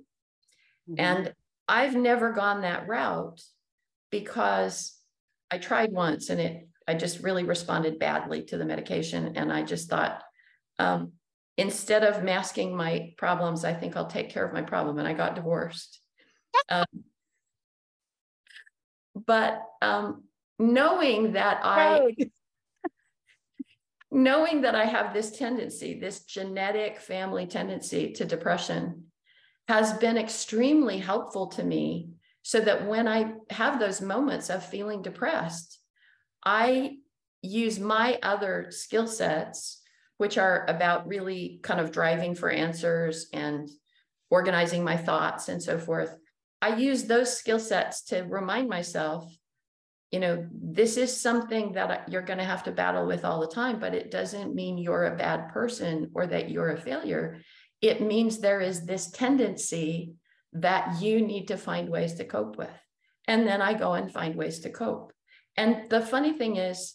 Mm-hmm. 0.88 1.00
And 1.00 1.34
I've 1.68 1.96
never 1.96 2.32
gone 2.32 2.62
that 2.62 2.86
route 2.86 3.42
because 4.10 4.96
I 5.50 5.58
tried 5.58 5.92
once 5.92 6.30
and 6.30 6.40
it 6.40 6.68
I 6.88 6.94
just 6.94 7.22
really 7.22 7.42
responded 7.42 7.98
badly 7.98 8.44
to 8.44 8.58
the 8.58 8.64
medication. 8.64 9.32
And 9.36 9.52
I 9.52 9.64
just 9.64 9.88
thought, 9.90 10.22
um, 10.78 11.12
instead 11.56 12.04
of 12.04 12.22
masking 12.22 12.76
my 12.76 13.12
problems, 13.16 13.64
I 13.64 13.74
think 13.74 13.96
I'll 13.96 14.06
take 14.06 14.30
care 14.30 14.44
of 14.44 14.52
my 14.52 14.62
problem. 14.62 14.98
And 14.98 15.08
I 15.08 15.12
got 15.12 15.34
divorced. 15.34 16.00
Um, 16.70 16.86
but 19.14 19.60
um, 19.82 20.24
knowing 20.58 21.32
that 21.32 21.60
I 21.62 22.14
knowing 24.10 24.62
that 24.62 24.74
I 24.74 24.86
have 24.86 25.12
this 25.12 25.32
tendency, 25.32 26.00
this 26.00 26.24
genetic 26.24 26.98
family 26.98 27.46
tendency 27.46 28.12
to 28.14 28.24
depression, 28.24 29.04
has 29.68 29.92
been 29.98 30.16
extremely 30.16 30.98
helpful 30.98 31.48
to 31.48 31.62
me 31.62 32.10
so 32.42 32.60
that 32.60 32.86
when 32.86 33.08
I 33.08 33.32
have 33.50 33.78
those 33.78 34.00
moments 34.00 34.48
of 34.50 34.64
feeling 34.64 35.02
depressed, 35.02 35.80
I 36.44 36.98
use 37.42 37.78
my 37.78 38.18
other 38.22 38.68
skill 38.70 39.06
sets, 39.06 39.82
which 40.18 40.38
are 40.38 40.64
about 40.68 41.06
really 41.06 41.60
kind 41.62 41.80
of 41.80 41.92
driving 41.92 42.34
for 42.34 42.50
answers 42.50 43.26
and 43.32 43.68
organizing 44.30 44.82
my 44.82 44.96
thoughts 44.96 45.48
and 45.48 45.62
so 45.62 45.78
forth. 45.78 46.16
I 46.60 46.76
use 46.76 47.04
those 47.04 47.36
skill 47.36 47.60
sets 47.60 48.02
to 48.04 48.22
remind 48.22 48.68
myself, 48.68 49.30
you 50.10 50.20
know, 50.20 50.46
this 50.52 50.96
is 50.96 51.20
something 51.20 51.72
that 51.72 52.10
you're 52.10 52.22
going 52.22 52.38
to 52.38 52.44
have 52.44 52.64
to 52.64 52.72
battle 52.72 53.06
with 53.06 53.24
all 53.24 53.40
the 53.40 53.46
time, 53.46 53.78
but 53.78 53.94
it 53.94 54.10
doesn't 54.10 54.54
mean 54.54 54.78
you're 54.78 55.06
a 55.06 55.16
bad 55.16 55.48
person 55.50 56.10
or 56.14 56.26
that 56.26 56.50
you're 56.50 56.70
a 56.70 56.80
failure 56.80 57.40
it 57.80 58.00
means 58.00 58.38
there 58.38 58.60
is 58.60 58.84
this 58.84 59.10
tendency 59.10 60.14
that 60.52 61.00
you 61.02 61.20
need 61.20 61.48
to 61.48 61.56
find 61.56 61.88
ways 61.88 62.14
to 62.14 62.24
cope 62.24 62.56
with. 62.56 62.70
And 63.28 63.46
then 63.46 63.60
I 63.60 63.74
go 63.74 63.94
and 63.94 64.12
find 64.12 64.34
ways 64.34 64.60
to 64.60 64.70
cope. 64.70 65.12
And 65.56 65.90
the 65.90 66.00
funny 66.00 66.32
thing 66.32 66.56
is, 66.56 66.94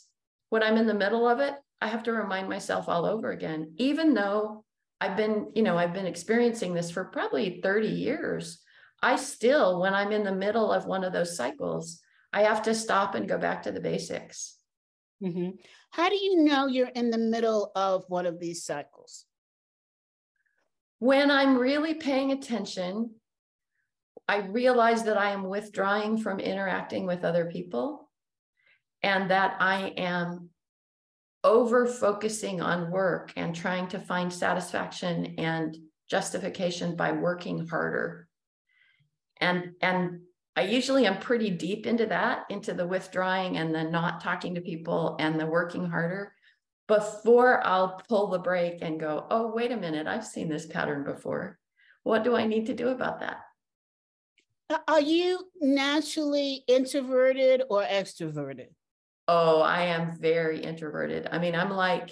when 0.49 0.63
I'm 0.63 0.77
in 0.77 0.87
the 0.87 0.93
middle 0.93 1.27
of 1.27 1.39
it, 1.39 1.53
I 1.81 1.87
have 1.87 2.03
to 2.03 2.13
remind 2.13 2.47
myself 2.47 2.87
all 2.87 3.05
over 3.05 3.31
again, 3.31 3.73
even 3.77 4.13
though 4.13 4.63
I've 5.01 5.17
been, 5.17 5.51
you 5.55 5.63
know, 5.63 5.77
I've 5.77 5.93
been 5.93 6.05
experiencing 6.05 6.73
this 6.73 6.91
for 6.91 7.05
probably 7.05 7.59
30 7.63 7.87
years. 7.87 8.59
I 9.01 9.15
still, 9.15 9.81
when 9.81 9.95
I'm 9.95 10.11
in 10.11 10.23
the 10.23 10.35
middle 10.35 10.71
of 10.71 10.85
one 10.85 11.03
of 11.03 11.11
those 11.11 11.35
cycles, 11.35 11.99
I 12.31 12.43
have 12.43 12.61
to 12.63 12.75
stop 12.75 13.15
and 13.15 13.27
go 13.27 13.39
back 13.39 13.63
to 13.63 13.71
the 13.71 13.79
basics. 13.79 14.57
Mm-hmm. 15.23 15.51
How 15.89 16.09
do 16.09 16.15
you 16.15 16.43
know 16.43 16.67
you're 16.67 16.87
in 16.87 17.09
the 17.09 17.17
middle 17.17 17.71
of 17.75 18.05
one 18.09 18.27
of 18.27 18.39
these 18.39 18.63
cycles? 18.63 19.25
When 20.99 21.31
I'm 21.31 21.57
really 21.57 21.95
paying 21.95 22.31
attention, 22.31 23.15
I 24.27 24.37
realize 24.37 25.03
that 25.03 25.17
I 25.17 25.31
am 25.31 25.49
withdrawing 25.49 26.19
from 26.19 26.39
interacting 26.39 27.07
with 27.07 27.25
other 27.25 27.45
people 27.45 28.07
and 29.01 29.31
that 29.31 29.57
I 29.59 29.93
am 29.97 30.50
over 31.43 31.85
focusing 31.87 32.61
on 32.61 32.91
work 32.91 33.33
and 33.35 33.55
trying 33.55 33.87
to 33.87 33.99
find 33.99 34.31
satisfaction 34.31 35.35
and 35.37 35.77
justification 36.09 36.95
by 36.95 37.11
working 37.11 37.67
harder. 37.67 38.27
And, 39.39 39.71
and 39.81 40.21
I 40.55 40.63
usually 40.63 41.05
am 41.05 41.19
pretty 41.19 41.49
deep 41.49 41.87
into 41.87 42.05
that, 42.07 42.45
into 42.49 42.73
the 42.73 42.85
withdrawing 42.85 43.57
and 43.57 43.73
the 43.73 43.83
not 43.83 44.21
talking 44.21 44.55
to 44.55 44.61
people 44.61 45.15
and 45.19 45.39
the 45.39 45.45
working 45.45 45.85
harder 45.85 46.33
before 46.87 47.65
I'll 47.65 48.01
pull 48.09 48.27
the 48.27 48.39
brake 48.39 48.79
and 48.81 48.99
go, 48.99 49.25
oh, 49.31 49.53
wait 49.55 49.71
a 49.71 49.77
minute, 49.77 50.07
I've 50.07 50.25
seen 50.25 50.49
this 50.49 50.65
pattern 50.65 51.05
before. 51.05 51.57
What 52.03 52.23
do 52.23 52.35
I 52.35 52.45
need 52.45 52.65
to 52.65 52.73
do 52.73 52.89
about 52.89 53.21
that? 53.21 53.37
Are 54.87 55.01
you 55.01 55.39
naturally 55.61 56.63
introverted 56.67 57.63
or 57.69 57.83
extroverted? 57.83 58.67
Oh, 59.27 59.61
I 59.61 59.83
am 59.83 60.17
very 60.19 60.61
introverted. 60.61 61.27
I 61.31 61.39
mean, 61.39 61.55
I'm 61.55 61.69
like 61.69 62.11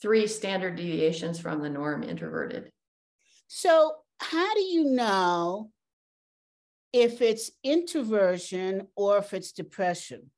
three 0.00 0.26
standard 0.26 0.76
deviations 0.76 1.38
from 1.38 1.62
the 1.62 1.70
norm 1.70 2.02
introverted. 2.02 2.70
So, 3.48 3.96
how 4.18 4.54
do 4.54 4.60
you 4.60 4.84
know 4.84 5.70
if 6.92 7.22
it's 7.22 7.50
introversion 7.64 8.88
or 8.96 9.18
if 9.18 9.32
it's 9.32 9.52
depression? 9.52 10.30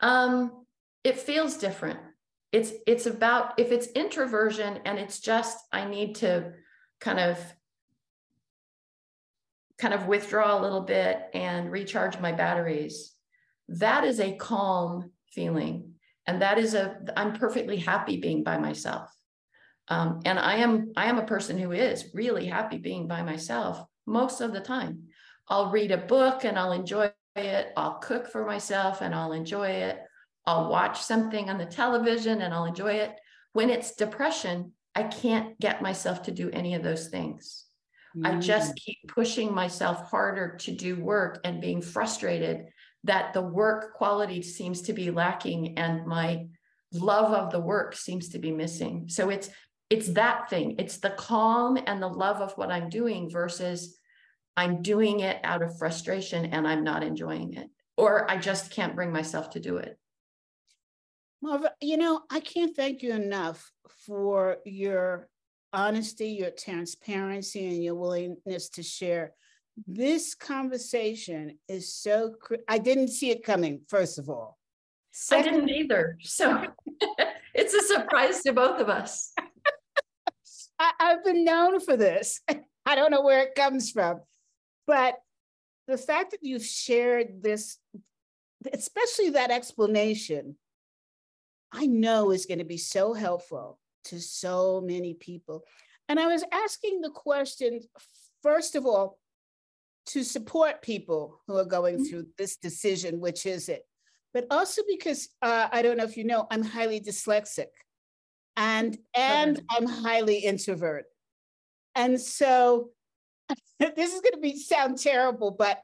Um, 0.00 0.66
it 1.02 1.18
feels 1.18 1.56
different 1.56 1.98
it's 2.54 2.72
it's 2.86 3.06
about 3.06 3.58
if 3.58 3.72
it's 3.72 3.88
introversion 3.88 4.78
and 4.84 4.96
it's 4.96 5.18
just 5.18 5.58
i 5.72 5.84
need 5.84 6.14
to 6.14 6.52
kind 7.00 7.18
of 7.18 7.36
kind 9.76 9.92
of 9.92 10.06
withdraw 10.06 10.56
a 10.56 10.62
little 10.62 10.82
bit 10.82 11.20
and 11.34 11.72
recharge 11.72 12.20
my 12.20 12.30
batteries 12.30 13.10
that 13.68 14.04
is 14.04 14.20
a 14.20 14.36
calm 14.36 15.10
feeling 15.30 15.94
and 16.26 16.42
that 16.42 16.58
is 16.58 16.74
a 16.74 16.98
i'm 17.16 17.32
perfectly 17.32 17.76
happy 17.76 18.18
being 18.20 18.44
by 18.44 18.58
myself 18.58 19.10
um, 19.88 20.20
and 20.24 20.38
i 20.38 20.56
am 20.56 20.92
i 20.96 21.06
am 21.06 21.18
a 21.18 21.26
person 21.26 21.58
who 21.58 21.72
is 21.72 22.10
really 22.14 22.46
happy 22.46 22.78
being 22.78 23.06
by 23.06 23.22
myself 23.22 23.82
most 24.06 24.40
of 24.40 24.52
the 24.52 24.60
time 24.60 25.04
i'll 25.48 25.70
read 25.70 25.90
a 25.90 25.98
book 25.98 26.44
and 26.44 26.58
i'll 26.58 26.72
enjoy 26.72 27.10
it 27.36 27.72
i'll 27.76 27.98
cook 27.98 28.28
for 28.28 28.46
myself 28.46 29.00
and 29.00 29.14
i'll 29.14 29.32
enjoy 29.32 29.68
it 29.68 29.98
I'll 30.46 30.68
watch 30.68 31.00
something 31.02 31.48
on 31.48 31.58
the 31.58 31.66
television 31.66 32.42
and 32.42 32.52
I'll 32.52 32.66
enjoy 32.66 32.94
it. 32.94 33.18
When 33.52 33.70
it's 33.70 33.94
depression, 33.94 34.72
I 34.94 35.04
can't 35.04 35.58
get 35.58 35.82
myself 35.82 36.22
to 36.24 36.30
do 36.30 36.50
any 36.50 36.74
of 36.74 36.82
those 36.82 37.08
things. 37.08 37.64
Mm. 38.16 38.26
I 38.26 38.40
just 38.40 38.72
mm. 38.72 38.76
keep 38.76 38.98
pushing 39.08 39.54
myself 39.54 40.10
harder 40.10 40.56
to 40.60 40.72
do 40.72 40.96
work 41.02 41.40
and 41.44 41.60
being 41.60 41.80
frustrated 41.80 42.66
that 43.04 43.32
the 43.32 43.42
work 43.42 43.94
quality 43.94 44.42
seems 44.42 44.82
to 44.82 44.92
be 44.92 45.10
lacking 45.10 45.78
and 45.78 46.06
my 46.06 46.46
love 46.92 47.32
of 47.32 47.50
the 47.50 47.60
work 47.60 47.94
seems 47.94 48.30
to 48.30 48.38
be 48.38 48.50
missing. 48.50 49.08
So 49.08 49.30
it's 49.30 49.50
it's 49.90 50.08
that 50.14 50.48
thing. 50.48 50.76
It's 50.78 50.96
the 50.96 51.10
calm 51.10 51.78
and 51.86 52.02
the 52.02 52.08
love 52.08 52.40
of 52.40 52.52
what 52.56 52.72
I'm 52.72 52.88
doing 52.88 53.30
versus 53.30 53.98
I'm 54.56 54.82
doing 54.82 55.20
it 55.20 55.38
out 55.44 55.62
of 55.62 55.78
frustration 55.78 56.46
and 56.46 56.66
I'm 56.66 56.82
not 56.82 57.04
enjoying 57.04 57.54
it 57.54 57.68
or 57.96 58.28
I 58.30 58.38
just 58.38 58.70
can't 58.70 58.94
bring 58.94 59.12
myself 59.12 59.50
to 59.50 59.60
do 59.60 59.76
it. 59.76 59.98
Marva, 61.42 61.72
you 61.80 61.96
know, 61.96 62.22
I 62.30 62.40
can't 62.40 62.74
thank 62.74 63.02
you 63.02 63.12
enough 63.12 63.70
for 64.06 64.56
your 64.64 65.28
honesty, 65.72 66.30
your 66.30 66.50
transparency, 66.50 67.66
and 67.66 67.84
your 67.84 67.94
willingness 67.96 68.70
to 68.70 68.82
share. 68.82 69.32
This 69.86 70.34
conversation 70.34 71.58
is 71.68 71.92
so, 71.92 72.34
I 72.68 72.78
didn't 72.78 73.08
see 73.08 73.30
it 73.30 73.44
coming, 73.44 73.80
first 73.88 74.18
of 74.18 74.28
all. 74.30 74.58
Second, 75.10 75.48
I 75.48 75.52
didn't 75.52 75.70
either. 75.70 76.18
So 76.22 76.66
it's 77.54 77.74
a 77.74 77.82
surprise 77.82 78.42
to 78.42 78.52
both 78.52 78.80
of 78.80 78.88
us. 78.88 79.32
I, 80.78 80.92
I've 81.00 81.24
been 81.24 81.44
known 81.44 81.80
for 81.80 81.96
this. 81.96 82.40
I 82.86 82.94
don't 82.94 83.10
know 83.10 83.22
where 83.22 83.42
it 83.42 83.54
comes 83.54 83.90
from, 83.90 84.20
but 84.86 85.16
the 85.86 85.98
fact 85.98 86.32
that 86.32 86.42
you've 86.42 86.64
shared 86.64 87.42
this, 87.42 87.78
especially 88.72 89.30
that 89.30 89.50
explanation, 89.50 90.56
I 91.72 91.86
know 91.86 92.30
is 92.30 92.46
going 92.46 92.58
to 92.58 92.64
be 92.64 92.76
so 92.76 93.12
helpful 93.12 93.78
to 94.04 94.20
so 94.20 94.80
many 94.80 95.14
people. 95.14 95.64
And 96.08 96.20
I 96.20 96.26
was 96.26 96.44
asking 96.52 97.00
the 97.00 97.10
question, 97.10 97.80
first 98.42 98.74
of 98.74 98.86
all, 98.86 99.18
to 100.06 100.22
support 100.22 100.82
people 100.82 101.40
who 101.46 101.56
are 101.56 101.64
going 101.64 101.96
mm-hmm. 101.96 102.04
through 102.04 102.26
this 102.38 102.56
decision, 102.56 103.20
which 103.20 103.46
is 103.46 103.68
it? 103.68 103.86
But 104.32 104.46
also 104.50 104.82
because 104.88 105.28
uh, 105.42 105.68
I 105.70 105.82
don't 105.82 105.96
know 105.96 106.04
if 106.04 106.16
you 106.16 106.24
know, 106.24 106.46
I'm 106.50 106.62
highly 106.62 107.00
dyslexic 107.00 107.68
and 108.56 108.98
and 109.16 109.62
I'm 109.70 109.86
highly 109.86 110.38
introvert. 110.38 111.04
And 111.94 112.20
so 112.20 112.90
this 113.78 114.12
is 114.12 114.20
going 114.20 114.34
to 114.34 114.40
be 114.40 114.58
sound 114.58 114.98
terrible, 114.98 115.50
but 115.52 115.80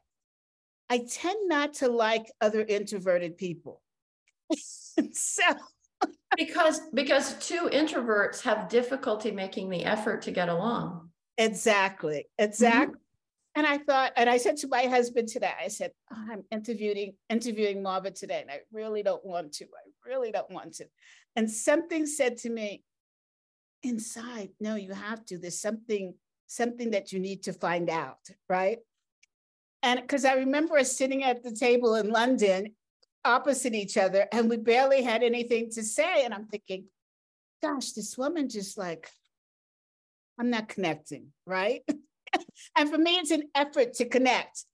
I 0.89 1.07
tend 1.09 1.49
not 1.49 1.75
to 1.75 1.89
like 1.89 2.27
other 2.41 2.63
introverted 2.63 3.37
people. 3.37 3.81
so 5.13 5.45
because 6.37 6.81
because 6.93 7.35
two 7.47 7.69
introverts 7.73 8.43
have 8.43 8.69
difficulty 8.69 9.31
making 9.31 9.71
the 9.71 9.85
effort 9.85 10.23
to 10.23 10.31
get 10.31 10.49
along. 10.49 11.11
Exactly. 11.39 12.27
Exactly. 12.39 12.95
Mm-hmm. 12.95 13.10
And 13.57 13.67
I 13.67 13.79
thought, 13.79 14.13
and 14.17 14.31
I 14.31 14.37
said 14.37 14.57
to 14.59 14.69
my 14.69 14.83
husband 14.83 15.29
today, 15.29 15.53
I 15.61 15.69
said, 15.69 15.91
oh, 16.13 16.25
I'm 16.31 16.45
interviewing 16.53 17.15
interviewing 17.29 17.83
Marva 17.83 18.13
today, 18.13 18.41
and 18.43 18.51
I 18.51 18.61
really 18.73 19.03
don't 19.03 19.25
want 19.25 19.53
to. 19.55 19.65
I 19.65 20.09
really 20.09 20.31
don't 20.31 20.51
want 20.51 20.75
to. 20.75 20.87
And 21.35 21.51
something 21.51 22.07
said 22.07 22.37
to 22.39 22.51
me, 22.51 22.85
inside, 23.83 24.51
no, 24.61 24.77
you 24.77 24.93
have 24.93 25.25
to. 25.27 25.39
There's 25.39 25.61
something, 25.61 26.15
something 26.47 26.91
that 26.91 27.13
you 27.13 27.19
need 27.19 27.43
to 27.45 27.53
find 27.53 27.91
out, 27.91 28.19
right? 28.49 28.79
And 29.83 30.01
because 30.01 30.25
I 30.25 30.35
remember 30.35 30.77
us 30.77 30.97
sitting 30.97 31.25
at 31.25 31.43
the 31.43 31.53
table 31.53 31.95
in 31.95 32.11
London 32.11 32.75
opposite 33.25 33.75
each 33.75 33.97
other, 33.97 34.27
and 34.33 34.49
we 34.49 34.57
barely 34.57 35.03
had 35.03 35.23
anything 35.23 35.71
to 35.73 35.83
say. 35.83 36.25
And 36.25 36.33
I'm 36.33 36.47
thinking, 36.47 36.85
gosh, 37.63 37.93
this 37.93 38.17
woman 38.17 38.49
just 38.49 38.79
like, 38.79 39.11
I'm 40.39 40.51
not 40.51 40.69
connecting, 40.69 41.29
right? 41.47 41.83
and 42.77 42.91
for 42.91 42.99
me, 42.99 43.13
it's 43.13 43.31
an 43.31 43.45
effort 43.55 43.95
to 43.95 44.05
connect. 44.07 44.65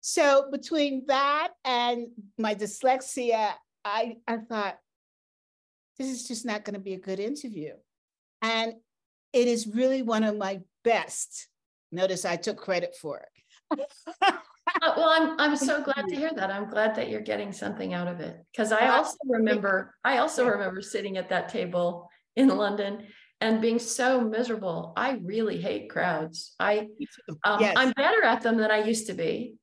So 0.00 0.48
between 0.52 1.04
that 1.06 1.48
and 1.64 2.08
my 2.38 2.54
dyslexia, 2.54 3.52
I, 3.84 4.16
I 4.26 4.36
thought, 4.38 4.78
this 5.98 6.08
is 6.08 6.28
just 6.28 6.44
not 6.44 6.64
going 6.64 6.74
to 6.74 6.80
be 6.80 6.94
a 6.94 7.00
good 7.00 7.18
interview. 7.18 7.72
And 8.42 8.74
it 9.32 9.48
is 9.48 9.66
really 9.66 10.02
one 10.02 10.24
of 10.24 10.36
my 10.36 10.60
best. 10.84 11.48
Notice 11.90 12.24
I 12.24 12.36
took 12.36 12.58
credit 12.58 12.96
for 13.00 13.18
it. 13.20 13.88
Oh, 14.82 14.92
well, 14.96 15.08
I'm 15.08 15.40
I'm 15.40 15.56
so 15.56 15.82
glad 15.82 16.06
to 16.08 16.16
hear 16.16 16.30
that. 16.34 16.50
I'm 16.50 16.68
glad 16.68 16.94
that 16.96 17.08
you're 17.08 17.20
getting 17.20 17.52
something 17.52 17.94
out 17.94 18.08
of 18.08 18.20
it. 18.20 18.36
Because 18.52 18.72
I 18.72 18.88
also 18.88 19.16
remember, 19.26 19.94
I 20.04 20.18
also 20.18 20.46
remember 20.46 20.82
sitting 20.82 21.16
at 21.16 21.28
that 21.30 21.48
table 21.48 22.08
in 22.36 22.48
London 22.48 23.06
and 23.40 23.60
being 23.60 23.78
so 23.78 24.20
miserable. 24.20 24.92
I 24.96 25.20
really 25.22 25.60
hate 25.60 25.90
crowds. 25.90 26.54
I 26.58 26.88
um, 27.44 27.60
yes. 27.60 27.74
I'm 27.76 27.92
better 27.92 28.22
at 28.22 28.42
them 28.42 28.56
than 28.56 28.70
I 28.70 28.84
used 28.84 29.08
to 29.08 29.14
be. 29.14 29.54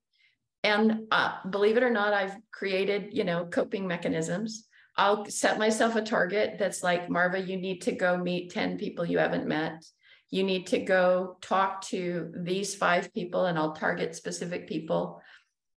And 0.64 1.08
uh, 1.12 1.34
believe 1.50 1.76
it 1.76 1.84
or 1.84 1.90
not, 1.90 2.14
I've 2.14 2.38
created, 2.52 3.10
you 3.12 3.24
know, 3.24 3.46
coping 3.46 3.86
mechanisms. 3.88 4.68
I'll 4.96 5.26
set 5.26 5.58
myself 5.58 5.96
a 5.96 6.02
target 6.02 6.56
that's 6.60 6.84
like, 6.84 7.10
Marva, 7.10 7.42
you 7.42 7.58
need 7.58 7.82
to 7.82 7.92
go 7.92 8.16
meet 8.16 8.52
10 8.52 8.78
people 8.78 9.06
you 9.06 9.18
haven't 9.18 9.48
met. 9.48 9.84
You 10.30 10.44
need 10.44 10.68
to 10.68 10.80
go 10.80 11.38
talk 11.42 11.82
to 11.88 12.32
these 12.36 12.76
five 12.76 13.14
people, 13.14 13.46
and 13.46 13.58
I'll 13.58 13.74
target 13.74 14.16
specific 14.16 14.68
people. 14.68 15.22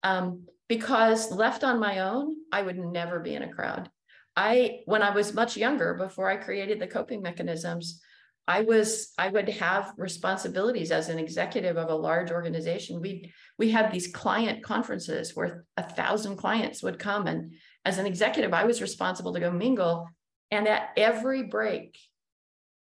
Um, 0.04 0.46
because 0.68 1.32
left 1.32 1.64
on 1.64 1.80
my 1.80 2.00
own, 2.00 2.36
I 2.52 2.62
would 2.62 2.78
never 2.78 3.20
be 3.20 3.36
in 3.36 3.44
a 3.44 3.52
crowd. 3.52 3.90
I, 4.36 4.82
when 4.86 5.02
I 5.02 5.12
was 5.12 5.34
much 5.34 5.56
younger, 5.56 5.94
before 5.94 6.30
I 6.30 6.36
created 6.38 6.80
the 6.80 6.88
coping 6.88 7.22
mechanisms, 7.22 8.02
I 8.48 8.62
was, 8.62 9.14
I 9.18 9.30
would 9.30 9.50
have 9.50 9.94
responsibilities 9.98 10.92
as 10.92 11.10
an 11.10 11.18
executive 11.18 11.78
of 11.78 11.90
a 11.90 11.96
large 11.96 12.32
organization. 12.32 13.02
We 13.02 13.34
we 13.58 13.72
had 13.72 13.92
these 13.92 14.08
client 14.08 14.64
conferences 14.64 15.36
where 15.36 15.66
a 15.78 15.84
thousand 15.84 16.36
clients 16.36 16.84
would 16.84 17.00
come, 17.00 17.26
and 17.26 17.54
as 17.86 17.98
an 17.98 18.06
executive, 18.06 18.54
I 18.54 18.66
was 18.66 18.82
responsible 18.82 19.34
to 19.34 19.40
go 19.40 19.52
mingle. 19.52 20.08
And 20.52 20.68
at 20.68 20.90
every 20.96 21.44
break, 21.44 21.98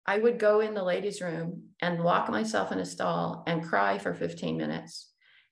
I 0.05 0.19
would 0.19 0.39
go 0.39 0.61
in 0.61 0.75
the 0.75 0.83
ladies' 0.83 1.21
room 1.21 1.69
and 1.81 2.03
lock 2.03 2.29
myself 2.29 2.73
in 2.73 2.81
a 2.81 2.85
stall 2.85 3.45
and 3.47 3.65
cry 3.65 3.99
for 3.99 4.15
15 4.15 4.57
minutes. 4.57 5.11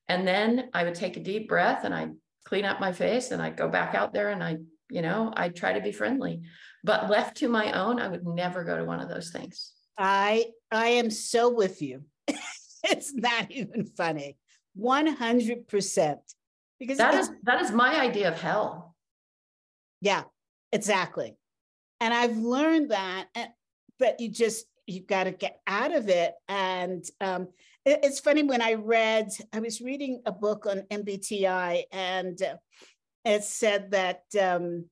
And 0.09 0.27
then 0.27 0.71
I 0.75 0.85
would 0.85 0.97
take 0.97 1.17
a 1.17 1.23
deep 1.23 1.49
breath 1.49 1.85
and 1.85 1.95
I'd 1.95 2.13
clean 2.45 2.65
up 2.65 2.81
my 2.81 2.91
face 2.91 3.31
and 3.31 3.41
I'd 3.41 3.57
go 3.57 3.69
back 3.69 3.95
out 3.95 4.13
there 4.13 4.31
and 4.31 4.43
I, 4.43 4.57
you 4.91 5.03
know, 5.03 5.33
I'd 5.37 5.57
try 5.57 5.73
to 5.73 5.81
be 5.81 5.93
friendly. 5.93 6.43
But 6.83 7.11
left 7.11 7.39
to 7.39 7.49
my 7.49 7.73
own, 7.73 8.01
I 8.01 8.09
would 8.09 8.27
never 8.27 8.65
go 8.65 8.77
to 8.77 8.85
one 8.85 9.01
of 9.01 9.09
those 9.09 9.31
things. 9.31 9.73
I 9.99 10.47
I 10.71 10.89
am 10.89 11.11
so 11.11 11.51
with 11.51 11.83
you. 11.83 12.05
it's 12.85 13.15
not 13.15 13.51
even 13.51 13.85
funny. 13.85 14.37
100%. 14.79 16.17
Because 16.79 16.99
that 16.99 17.15
is 17.15 17.31
that 17.43 17.61
is 17.61 17.71
my 17.71 18.01
idea 18.01 18.29
of 18.29 18.41
hell. 18.41 18.95
Yeah, 20.01 20.23
exactly. 20.73 21.37
And 22.01 22.15
I've 22.15 22.39
learned 22.39 22.91
that 22.93 23.27
but 24.01 24.19
you 24.19 24.29
just 24.29 24.67
you've 24.89 25.07
got 25.07 25.25
to 25.25 25.31
get 25.31 25.61
out 25.69 25.95
of 25.95 26.09
it 26.09 26.33
and 26.49 27.05
um, 27.21 27.47
it, 27.85 28.01
it's 28.03 28.19
funny 28.19 28.43
when 28.43 28.61
i 28.61 28.75
read 28.75 29.29
i 29.53 29.61
was 29.61 29.81
reading 29.81 30.21
a 30.27 30.33
book 30.33 30.67
on 30.67 30.81
mbti 30.91 31.85
and 31.93 32.43
uh, 32.43 32.57
it 33.25 33.45
said 33.45 33.91
that 33.93 34.23
um, 34.41 34.87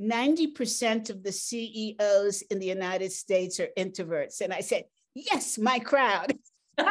90% 0.00 1.10
of 1.10 1.22
the 1.22 1.32
ceos 1.32 2.42
in 2.50 2.58
the 2.58 2.66
united 2.66 3.12
states 3.12 3.60
are 3.60 3.68
introverts. 3.78 4.40
And 4.40 4.52
i 4.52 4.60
said 4.60 4.84
yes 5.14 5.58
my 5.58 5.78
crowd. 5.78 6.36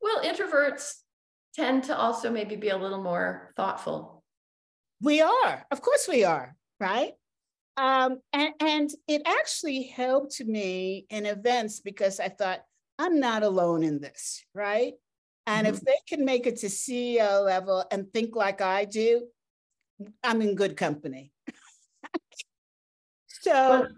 Well 0.00 0.22
introverts 0.22 0.92
tend 1.56 1.84
to 1.84 1.96
also 1.96 2.30
maybe 2.30 2.54
be 2.54 2.68
a 2.68 2.76
little 2.76 3.02
more 3.02 3.52
thoughtful. 3.56 4.22
We 5.02 5.20
are. 5.20 5.66
Of 5.72 5.82
course 5.82 6.06
we 6.08 6.22
are 6.22 6.56
right? 6.80 7.12
Um, 7.76 8.18
and, 8.32 8.54
and 8.60 8.90
it 9.06 9.22
actually 9.24 9.84
helped 9.84 10.44
me 10.44 11.06
in 11.10 11.26
events 11.26 11.80
because 11.80 12.18
I 12.18 12.28
thought, 12.28 12.60
I'm 12.98 13.20
not 13.20 13.42
alone 13.42 13.84
in 13.84 14.00
this, 14.00 14.44
right? 14.54 14.94
And 15.48 15.66
mm-hmm. 15.66 15.76
if 15.76 15.80
they 15.80 15.96
can 16.06 16.26
make 16.26 16.46
it 16.46 16.58
to 16.58 16.66
CEO 16.66 17.42
level 17.42 17.82
and 17.90 18.12
think 18.12 18.36
like 18.36 18.60
I 18.60 18.84
do, 18.84 19.28
I'm 20.22 20.42
in 20.42 20.54
good 20.54 20.76
company. 20.76 21.32
so, 23.28 23.88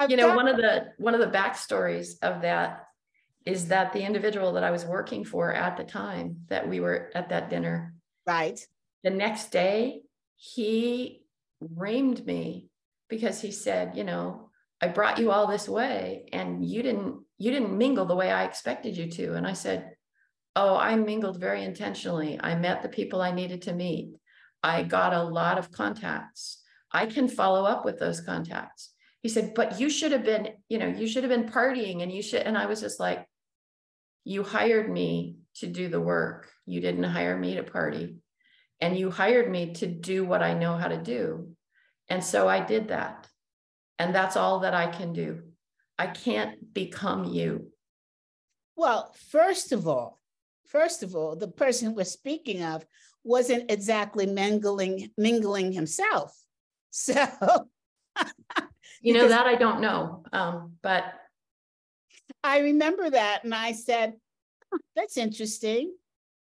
well, 0.00 0.08
you 0.08 0.16
know, 0.16 0.28
got- 0.28 0.36
one 0.36 0.48
of 0.48 0.56
the 0.56 0.86
one 0.96 1.14
of 1.14 1.20
the 1.20 1.26
backstories 1.26 2.14
of 2.22 2.40
that 2.40 2.86
is 3.44 3.68
that 3.68 3.92
the 3.92 4.02
individual 4.02 4.54
that 4.54 4.64
I 4.64 4.70
was 4.70 4.86
working 4.86 5.24
for 5.24 5.52
at 5.52 5.76
the 5.76 5.84
time 5.84 6.38
that 6.48 6.66
we 6.66 6.80
were 6.80 7.10
at 7.14 7.28
that 7.28 7.50
dinner, 7.50 7.92
right? 8.26 8.58
The 9.02 9.10
next 9.10 9.52
day, 9.52 10.00
he 10.36 11.26
reamed 11.62 12.24
me 12.24 12.70
because 13.10 13.42
he 13.42 13.52
said, 13.52 13.94
you 13.94 14.04
know, 14.04 14.48
I 14.80 14.88
brought 14.88 15.18
you 15.18 15.30
all 15.30 15.46
this 15.46 15.68
way 15.68 16.30
and 16.32 16.64
you 16.64 16.82
didn't 16.82 17.20
you 17.36 17.50
didn't 17.50 17.76
mingle 17.76 18.06
the 18.06 18.16
way 18.16 18.30
I 18.30 18.44
expected 18.44 18.96
you 18.96 19.10
to. 19.10 19.34
And 19.34 19.46
I 19.46 19.52
said, 19.52 19.90
"Oh, 20.56 20.76
I 20.76 20.96
mingled 20.96 21.40
very 21.40 21.64
intentionally. 21.64 22.38
I 22.40 22.54
met 22.54 22.82
the 22.82 22.88
people 22.88 23.20
I 23.20 23.32
needed 23.32 23.62
to 23.62 23.72
meet. 23.72 24.14
I 24.62 24.82
got 24.82 25.12
a 25.12 25.22
lot 25.22 25.58
of 25.58 25.72
contacts. 25.72 26.62
I 26.90 27.06
can 27.06 27.28
follow 27.28 27.64
up 27.64 27.84
with 27.84 27.98
those 27.98 28.20
contacts." 28.20 28.94
He 29.22 29.28
said, 29.28 29.54
"But 29.54 29.80
you 29.80 29.88
should 29.90 30.12
have 30.12 30.24
been, 30.24 30.54
you 30.68 30.78
know, 30.78 30.86
you 30.86 31.06
should 31.06 31.24
have 31.24 31.30
been 31.30 31.50
partying 31.50 32.02
and 32.02 32.12
you 32.12 32.22
should." 32.22 32.42
And 32.42 32.56
I 32.56 32.66
was 32.66 32.80
just 32.80 33.00
like, 33.00 33.26
"You 34.24 34.42
hired 34.42 34.90
me 34.90 35.38
to 35.56 35.66
do 35.66 35.88
the 35.88 36.00
work. 36.00 36.50
You 36.66 36.80
didn't 36.80 37.04
hire 37.04 37.36
me 37.36 37.54
to 37.56 37.62
party. 37.62 38.16
And 38.80 38.98
you 38.98 39.10
hired 39.10 39.50
me 39.50 39.72
to 39.74 39.86
do 39.86 40.24
what 40.24 40.42
I 40.42 40.54
know 40.54 40.76
how 40.76 40.88
to 40.88 40.98
do. 40.98 41.56
And 42.08 42.22
so 42.22 42.48
I 42.48 42.60
did 42.64 42.88
that. 42.88 43.28
And 43.98 44.14
that's 44.14 44.36
all 44.36 44.60
that 44.60 44.74
I 44.74 44.88
can 44.88 45.12
do. 45.12 45.42
I 45.98 46.08
can't 46.08 46.74
become 46.74 47.24
you. 47.24 47.72
Well, 48.76 49.14
first 49.30 49.72
of 49.72 49.86
all, 49.86 50.20
first 50.74 51.04
of 51.04 51.14
all, 51.14 51.36
the 51.36 51.48
person 51.48 51.94
we're 51.94 52.04
speaking 52.04 52.62
of 52.62 52.84
wasn't 53.22 53.70
exactly 53.70 54.26
mingling 54.26 55.10
mingling 55.16 55.72
himself. 55.72 56.36
So 56.96 57.16
you 59.02 59.14
know 59.14 59.26
that 59.26 59.46
I 59.46 59.56
don't 59.56 59.80
know. 59.80 60.22
Um, 60.32 60.74
but 60.80 61.02
I 62.44 62.60
remember 62.60 63.10
that 63.10 63.42
and 63.42 63.52
I 63.52 63.72
said, 63.72 64.12
oh, 64.72 64.78
that's 64.94 65.16
interesting 65.16 65.92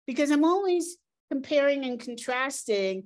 because 0.07 0.31
I'm 0.31 0.45
always 0.45 0.99
comparing 1.31 1.87
and 1.87 1.99
contrasting 1.99 3.05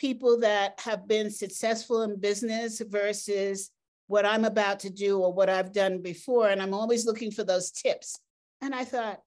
people 0.00 0.40
that 0.40 0.80
have 0.80 1.06
been 1.06 1.30
successful 1.30 2.02
in 2.02 2.18
business 2.18 2.82
versus 2.84 3.70
what 4.08 4.26
I'm 4.26 4.44
about 4.44 4.80
to 4.80 4.90
do 4.90 5.20
or 5.20 5.32
what 5.32 5.48
I've 5.48 5.72
done 5.72 6.02
before. 6.02 6.48
And 6.48 6.60
I'm 6.60 6.74
always 6.74 7.06
looking 7.06 7.30
for 7.30 7.44
those 7.44 7.70
tips. 7.70 8.18
And 8.60 8.74
I 8.74 8.82
thought, 8.82 9.20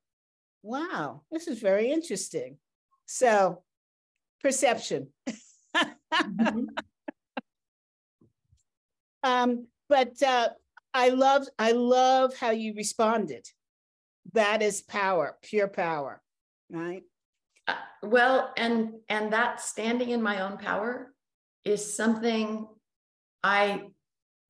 wow, 0.63 1.21
this 1.31 1.47
is 1.47 1.59
very 1.59 1.91
interesting. 1.91 2.57
So, 3.05 3.63
perception. 4.41 5.07
mm-hmm. 5.75 6.65
um, 9.23 9.67
but 9.89 10.21
uh, 10.23 10.49
I 10.93 11.09
love 11.09 11.47
I 11.57 11.71
love 11.71 12.35
how 12.35 12.51
you 12.51 12.73
responded. 12.75 13.47
that 14.33 14.61
is 14.61 14.81
power, 14.81 15.37
pure 15.41 15.67
power, 15.67 16.21
right? 16.69 17.03
Uh, 17.67 17.75
well, 18.03 18.53
and 18.57 18.93
and 19.09 19.33
that 19.33 19.61
standing 19.61 20.09
in 20.09 20.21
my 20.21 20.41
own 20.41 20.57
power 20.57 21.13
is 21.63 21.93
something 21.93 22.67
I 23.43 23.83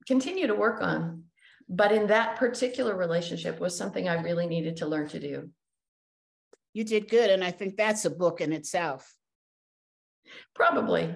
continue 0.08 0.48
to 0.48 0.56
work 0.56 0.82
on. 0.82 1.24
But 1.70 1.94
in 1.94 2.08
that 2.08 2.36
particular 2.36 2.98
relationship 2.98 3.60
was 3.60 3.78
something 3.78 4.10
I 4.10 4.22
really 4.22 4.46
needed 4.46 4.78
to 4.78 4.88
learn 4.88 5.08
to 5.10 5.20
do. 5.20 5.50
You 6.74 6.84
did 6.84 7.10
good. 7.10 7.30
And 7.30 7.44
I 7.44 7.52
think 7.52 7.78
that's 7.78 8.06
a 8.06 8.10
book 8.10 8.42
in 8.42 8.54
itself. 8.54 9.14
Probably. 10.56 11.14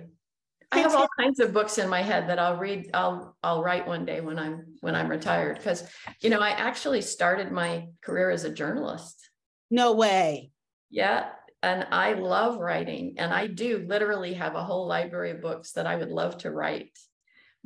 I 0.71 0.79
have 0.79 0.95
all 0.95 1.07
kinds 1.17 1.39
of 1.39 1.53
books 1.53 1.77
in 1.77 1.87
my 1.87 2.01
head 2.01 2.29
that 2.29 2.39
I'll 2.39 2.57
read, 2.57 2.89
I'll 2.93 3.37
I'll 3.41 3.63
write 3.63 3.87
one 3.87 4.05
day 4.05 4.19
when 4.19 4.37
I'm 4.37 4.75
when 4.81 4.95
I'm 4.95 5.07
retired. 5.07 5.57
Because 5.57 5.83
you 6.21 6.29
know, 6.29 6.39
I 6.39 6.49
actually 6.49 7.01
started 7.01 7.51
my 7.51 7.87
career 8.01 8.29
as 8.29 8.43
a 8.43 8.49
journalist. 8.49 9.29
No 9.71 9.93
way. 9.93 10.51
Yeah. 10.89 11.29
And 11.63 11.87
I 11.91 12.13
love 12.13 12.59
writing. 12.59 13.15
And 13.17 13.33
I 13.33 13.47
do 13.47 13.85
literally 13.87 14.33
have 14.33 14.55
a 14.55 14.63
whole 14.63 14.87
library 14.87 15.31
of 15.31 15.41
books 15.41 15.71
that 15.73 15.87
I 15.87 15.95
would 15.95 16.11
love 16.11 16.37
to 16.39 16.51
write. 16.51 16.91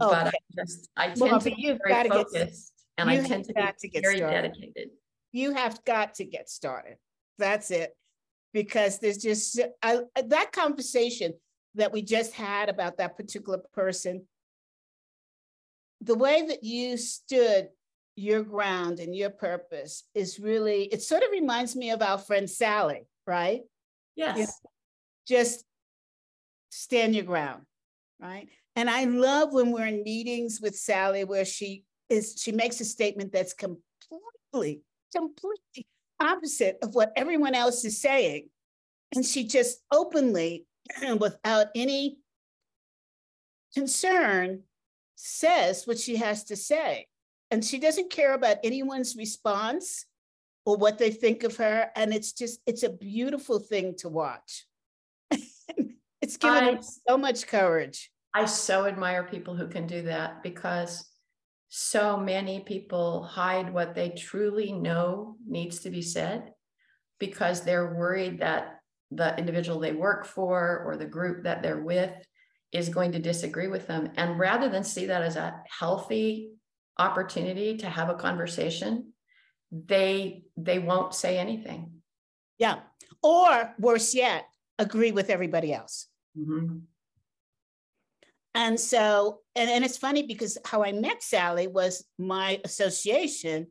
Okay. 0.02 0.12
But 0.12 0.28
I 0.28 0.64
just 0.64 0.90
I 0.96 1.08
tend 1.08 1.20
well, 1.20 1.40
to 1.40 1.50
be 1.50 1.78
very 1.86 2.10
focused 2.10 2.34
get, 2.36 2.50
and 2.98 3.10
I 3.10 3.24
tend 3.24 3.46
to 3.46 3.54
be 3.54 3.90
to 3.90 4.02
very 4.02 4.18
started. 4.18 4.54
dedicated. 4.54 4.90
You 5.32 5.54
have 5.54 5.84
got 5.84 6.16
to 6.16 6.26
get 6.26 6.50
started. 6.50 6.96
That's 7.40 7.72
it. 7.72 7.96
Because 8.54 9.00
there's 9.00 9.18
just 9.18 9.60
I, 9.82 10.02
that 10.28 10.52
conversation 10.52 11.34
that 11.76 11.92
we 11.92 12.02
just 12.02 12.34
had 12.34 12.70
about 12.70 12.98
that 12.98 13.16
particular 13.16 13.60
person, 13.74 14.26
the 16.02 16.16
way 16.16 16.46
that 16.48 16.64
you 16.64 16.98
stood 16.98 17.70
your 18.16 18.44
ground 18.44 19.00
and 19.00 19.16
your 19.16 19.30
purpose 19.30 20.04
is 20.14 20.40
really, 20.40 20.84
it 20.86 21.02
sort 21.02 21.24
of 21.24 21.32
reminds 21.32 21.76
me 21.76 21.92
of 21.92 22.02
our 22.02 22.18
friend 22.18 22.50
Sally, 22.50 23.08
right? 23.26 23.62
Yes. 24.16 24.38
You 24.38 24.44
know, 24.44 24.50
just 25.28 25.64
stand 26.70 27.16
your 27.16 27.24
ground, 27.24 27.64
right? 28.20 28.50
And 28.76 28.90
I 28.90 29.06
love 29.06 29.54
when 29.54 29.72
we're 29.72 29.88
in 29.88 30.04
meetings 30.04 30.60
with 30.62 30.76
Sally 30.76 31.24
where 31.24 31.46
she 31.46 31.84
is, 32.10 32.36
she 32.42 32.52
makes 32.52 32.82
a 32.82 32.86
statement 32.86 33.32
that's 33.32 33.54
completely, 33.54 34.82
completely 35.16 35.88
opposite 36.20 36.78
of 36.82 36.96
what 36.96 37.14
everyone 37.16 37.56
else 37.56 37.86
is 37.86 38.00
saying. 38.00 38.50
And 39.16 39.26
she 39.26 39.46
just 39.46 39.80
openly 39.92 40.66
and 41.02 41.20
without 41.20 41.68
any 41.76 42.18
concern 43.74 44.64
says 45.16 45.86
what 45.86 46.00
she 46.00 46.16
has 46.18 46.44
to 46.46 46.56
say. 46.56 47.08
And 47.52 47.66
she 47.66 47.80
doesn't 47.80 48.12
care 48.12 48.34
about 48.34 48.58
anyone's 48.64 49.16
response 49.16 50.06
or 50.66 50.78
what 50.78 50.98
they 50.98 51.12
think 51.12 51.44
of 51.44 51.58
her. 51.58 51.90
And 51.96 52.14
it's 52.14 52.32
just, 52.32 52.62
it's 52.66 52.84
a 52.84 52.90
beautiful 52.90 53.60
thing 53.60 53.96
to 54.00 54.10
watch. 54.10 54.66
it's 56.22 56.38
given 56.38 56.78
I, 56.78 56.80
so 57.08 57.18
much 57.18 57.48
courage. 57.48 58.12
I 58.34 58.46
so 58.46 58.86
admire 58.86 59.24
people 59.24 59.56
who 59.56 59.68
can 59.68 59.88
do 59.88 60.04
that 60.04 60.44
because 60.44 61.10
so 61.70 62.18
many 62.18 62.62
people 62.62 63.24
hide 63.24 63.72
what 63.72 63.94
they 63.94 64.10
truly 64.10 64.72
know 64.72 65.36
needs 65.48 65.80
to 65.80 65.92
be 65.92 66.02
said 66.02 66.52
because 67.20 67.62
they're 67.62 67.94
worried 67.94 68.40
that 68.40 68.80
the 69.12 69.38
individual 69.38 69.80
they 69.80 69.92
work 69.92 70.26
for 70.26 70.84
or 70.86 70.98
the 70.98 71.06
group 71.06 71.44
that 71.44 71.62
they're 71.62 71.82
with 71.82 72.12
is 72.72 72.90
going 72.90 73.12
to 73.12 73.20
disagree 73.20 73.68
with 73.68 73.88
them. 73.88 74.10
And 74.18 74.40
rather 74.40 74.70
than 74.70 74.84
see 74.84 75.08
that 75.08 75.22
as 75.22 75.36
a 75.36 75.62
healthy 75.70 76.52
opportunity 76.98 77.78
to 77.78 77.88
have 77.88 78.10
a 78.10 78.16
conversation, 78.16 79.14
they 79.72 80.44
they 80.58 80.80
won't 80.80 81.14
say 81.14 81.38
anything. 81.38 82.02
Yeah. 82.58 82.80
Or 83.22 83.74
worse 83.80 84.14
yet, 84.16 84.46
agree 84.78 85.12
with 85.12 85.30
everybody 85.30 85.74
else. 85.74 86.08
Mm-hmm. 86.38 86.80
And 88.56 88.80
so, 88.80 89.40
and, 89.56 89.70
and 89.70 89.86
it's 89.86 89.98
funny 89.98 90.24
because 90.24 90.58
how 90.66 90.84
I 90.84 90.92
met 90.92 91.22
Sally 91.22 91.68
was 91.68 92.04
my 92.18 92.60
association 92.64 93.68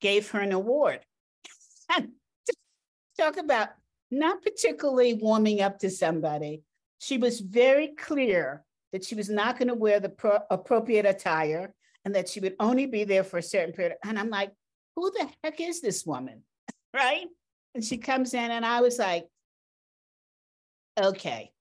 gave 0.00 0.30
her 0.30 0.40
an 0.40 0.52
award. 0.52 1.00
And 1.94 2.12
talk 3.18 3.36
about 3.36 3.68
not 4.10 4.42
particularly 4.42 5.14
warming 5.14 5.60
up 5.60 5.78
to 5.80 5.90
somebody. 5.90 6.62
She 6.98 7.18
was 7.18 7.40
very 7.40 7.88
clear 7.88 8.64
that 8.92 9.04
she 9.04 9.14
was 9.14 9.28
not 9.28 9.58
going 9.58 9.68
to 9.68 9.74
wear 9.74 10.00
the 10.00 10.08
pro- 10.08 10.40
appropriate 10.50 11.06
attire 11.06 11.74
and 12.04 12.14
that 12.14 12.28
she 12.28 12.40
would 12.40 12.54
only 12.60 12.86
be 12.86 13.04
there 13.04 13.24
for 13.24 13.38
a 13.38 13.42
certain 13.42 13.72
period. 13.72 13.96
And 14.04 14.18
I'm 14.18 14.28
like, 14.28 14.52
who 14.96 15.10
the 15.10 15.28
heck 15.42 15.60
is 15.60 15.80
this 15.80 16.04
woman? 16.04 16.42
right? 16.94 17.26
And 17.74 17.82
she 17.82 17.96
comes 17.96 18.34
in, 18.34 18.50
and 18.50 18.66
I 18.66 18.82
was 18.82 18.98
like, 18.98 19.26
okay, 21.00 21.52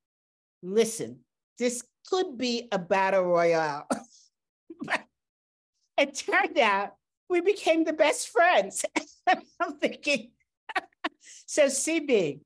listen, 0.62 1.20
this 1.58 1.84
could 2.10 2.38
be 2.38 2.68
a 2.72 2.80
battle 2.80 3.24
royale. 3.24 3.88
but 4.82 5.02
it 5.98 6.16
turned 6.16 6.58
out 6.58 6.94
we 7.30 7.42
became 7.42 7.84
the 7.84 7.94
best 7.94 8.30
friends. 8.30 8.86
I'm 9.28 9.78
thinking, 9.80 10.32
so, 11.46 11.66
CB, 11.66 12.42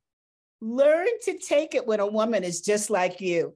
learn 0.61 1.07
to 1.23 1.37
take 1.39 1.75
it 1.75 1.87
when 1.87 1.99
a 1.99 2.07
woman 2.07 2.43
is 2.43 2.61
just 2.61 2.89
like 2.89 3.19
you. 3.19 3.55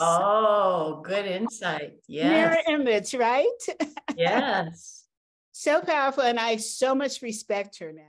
oh, 0.00 1.02
good 1.04 1.26
insight. 1.26 1.94
Yes. 2.06 2.30
Mirror 2.30 2.80
image, 2.80 3.14
right? 3.14 3.46
Yes. 4.16 5.04
so 5.52 5.80
powerful. 5.80 6.22
And 6.22 6.38
I 6.38 6.56
so 6.56 6.94
much 6.94 7.22
respect 7.22 7.78
her 7.80 7.92
now. 7.92 8.02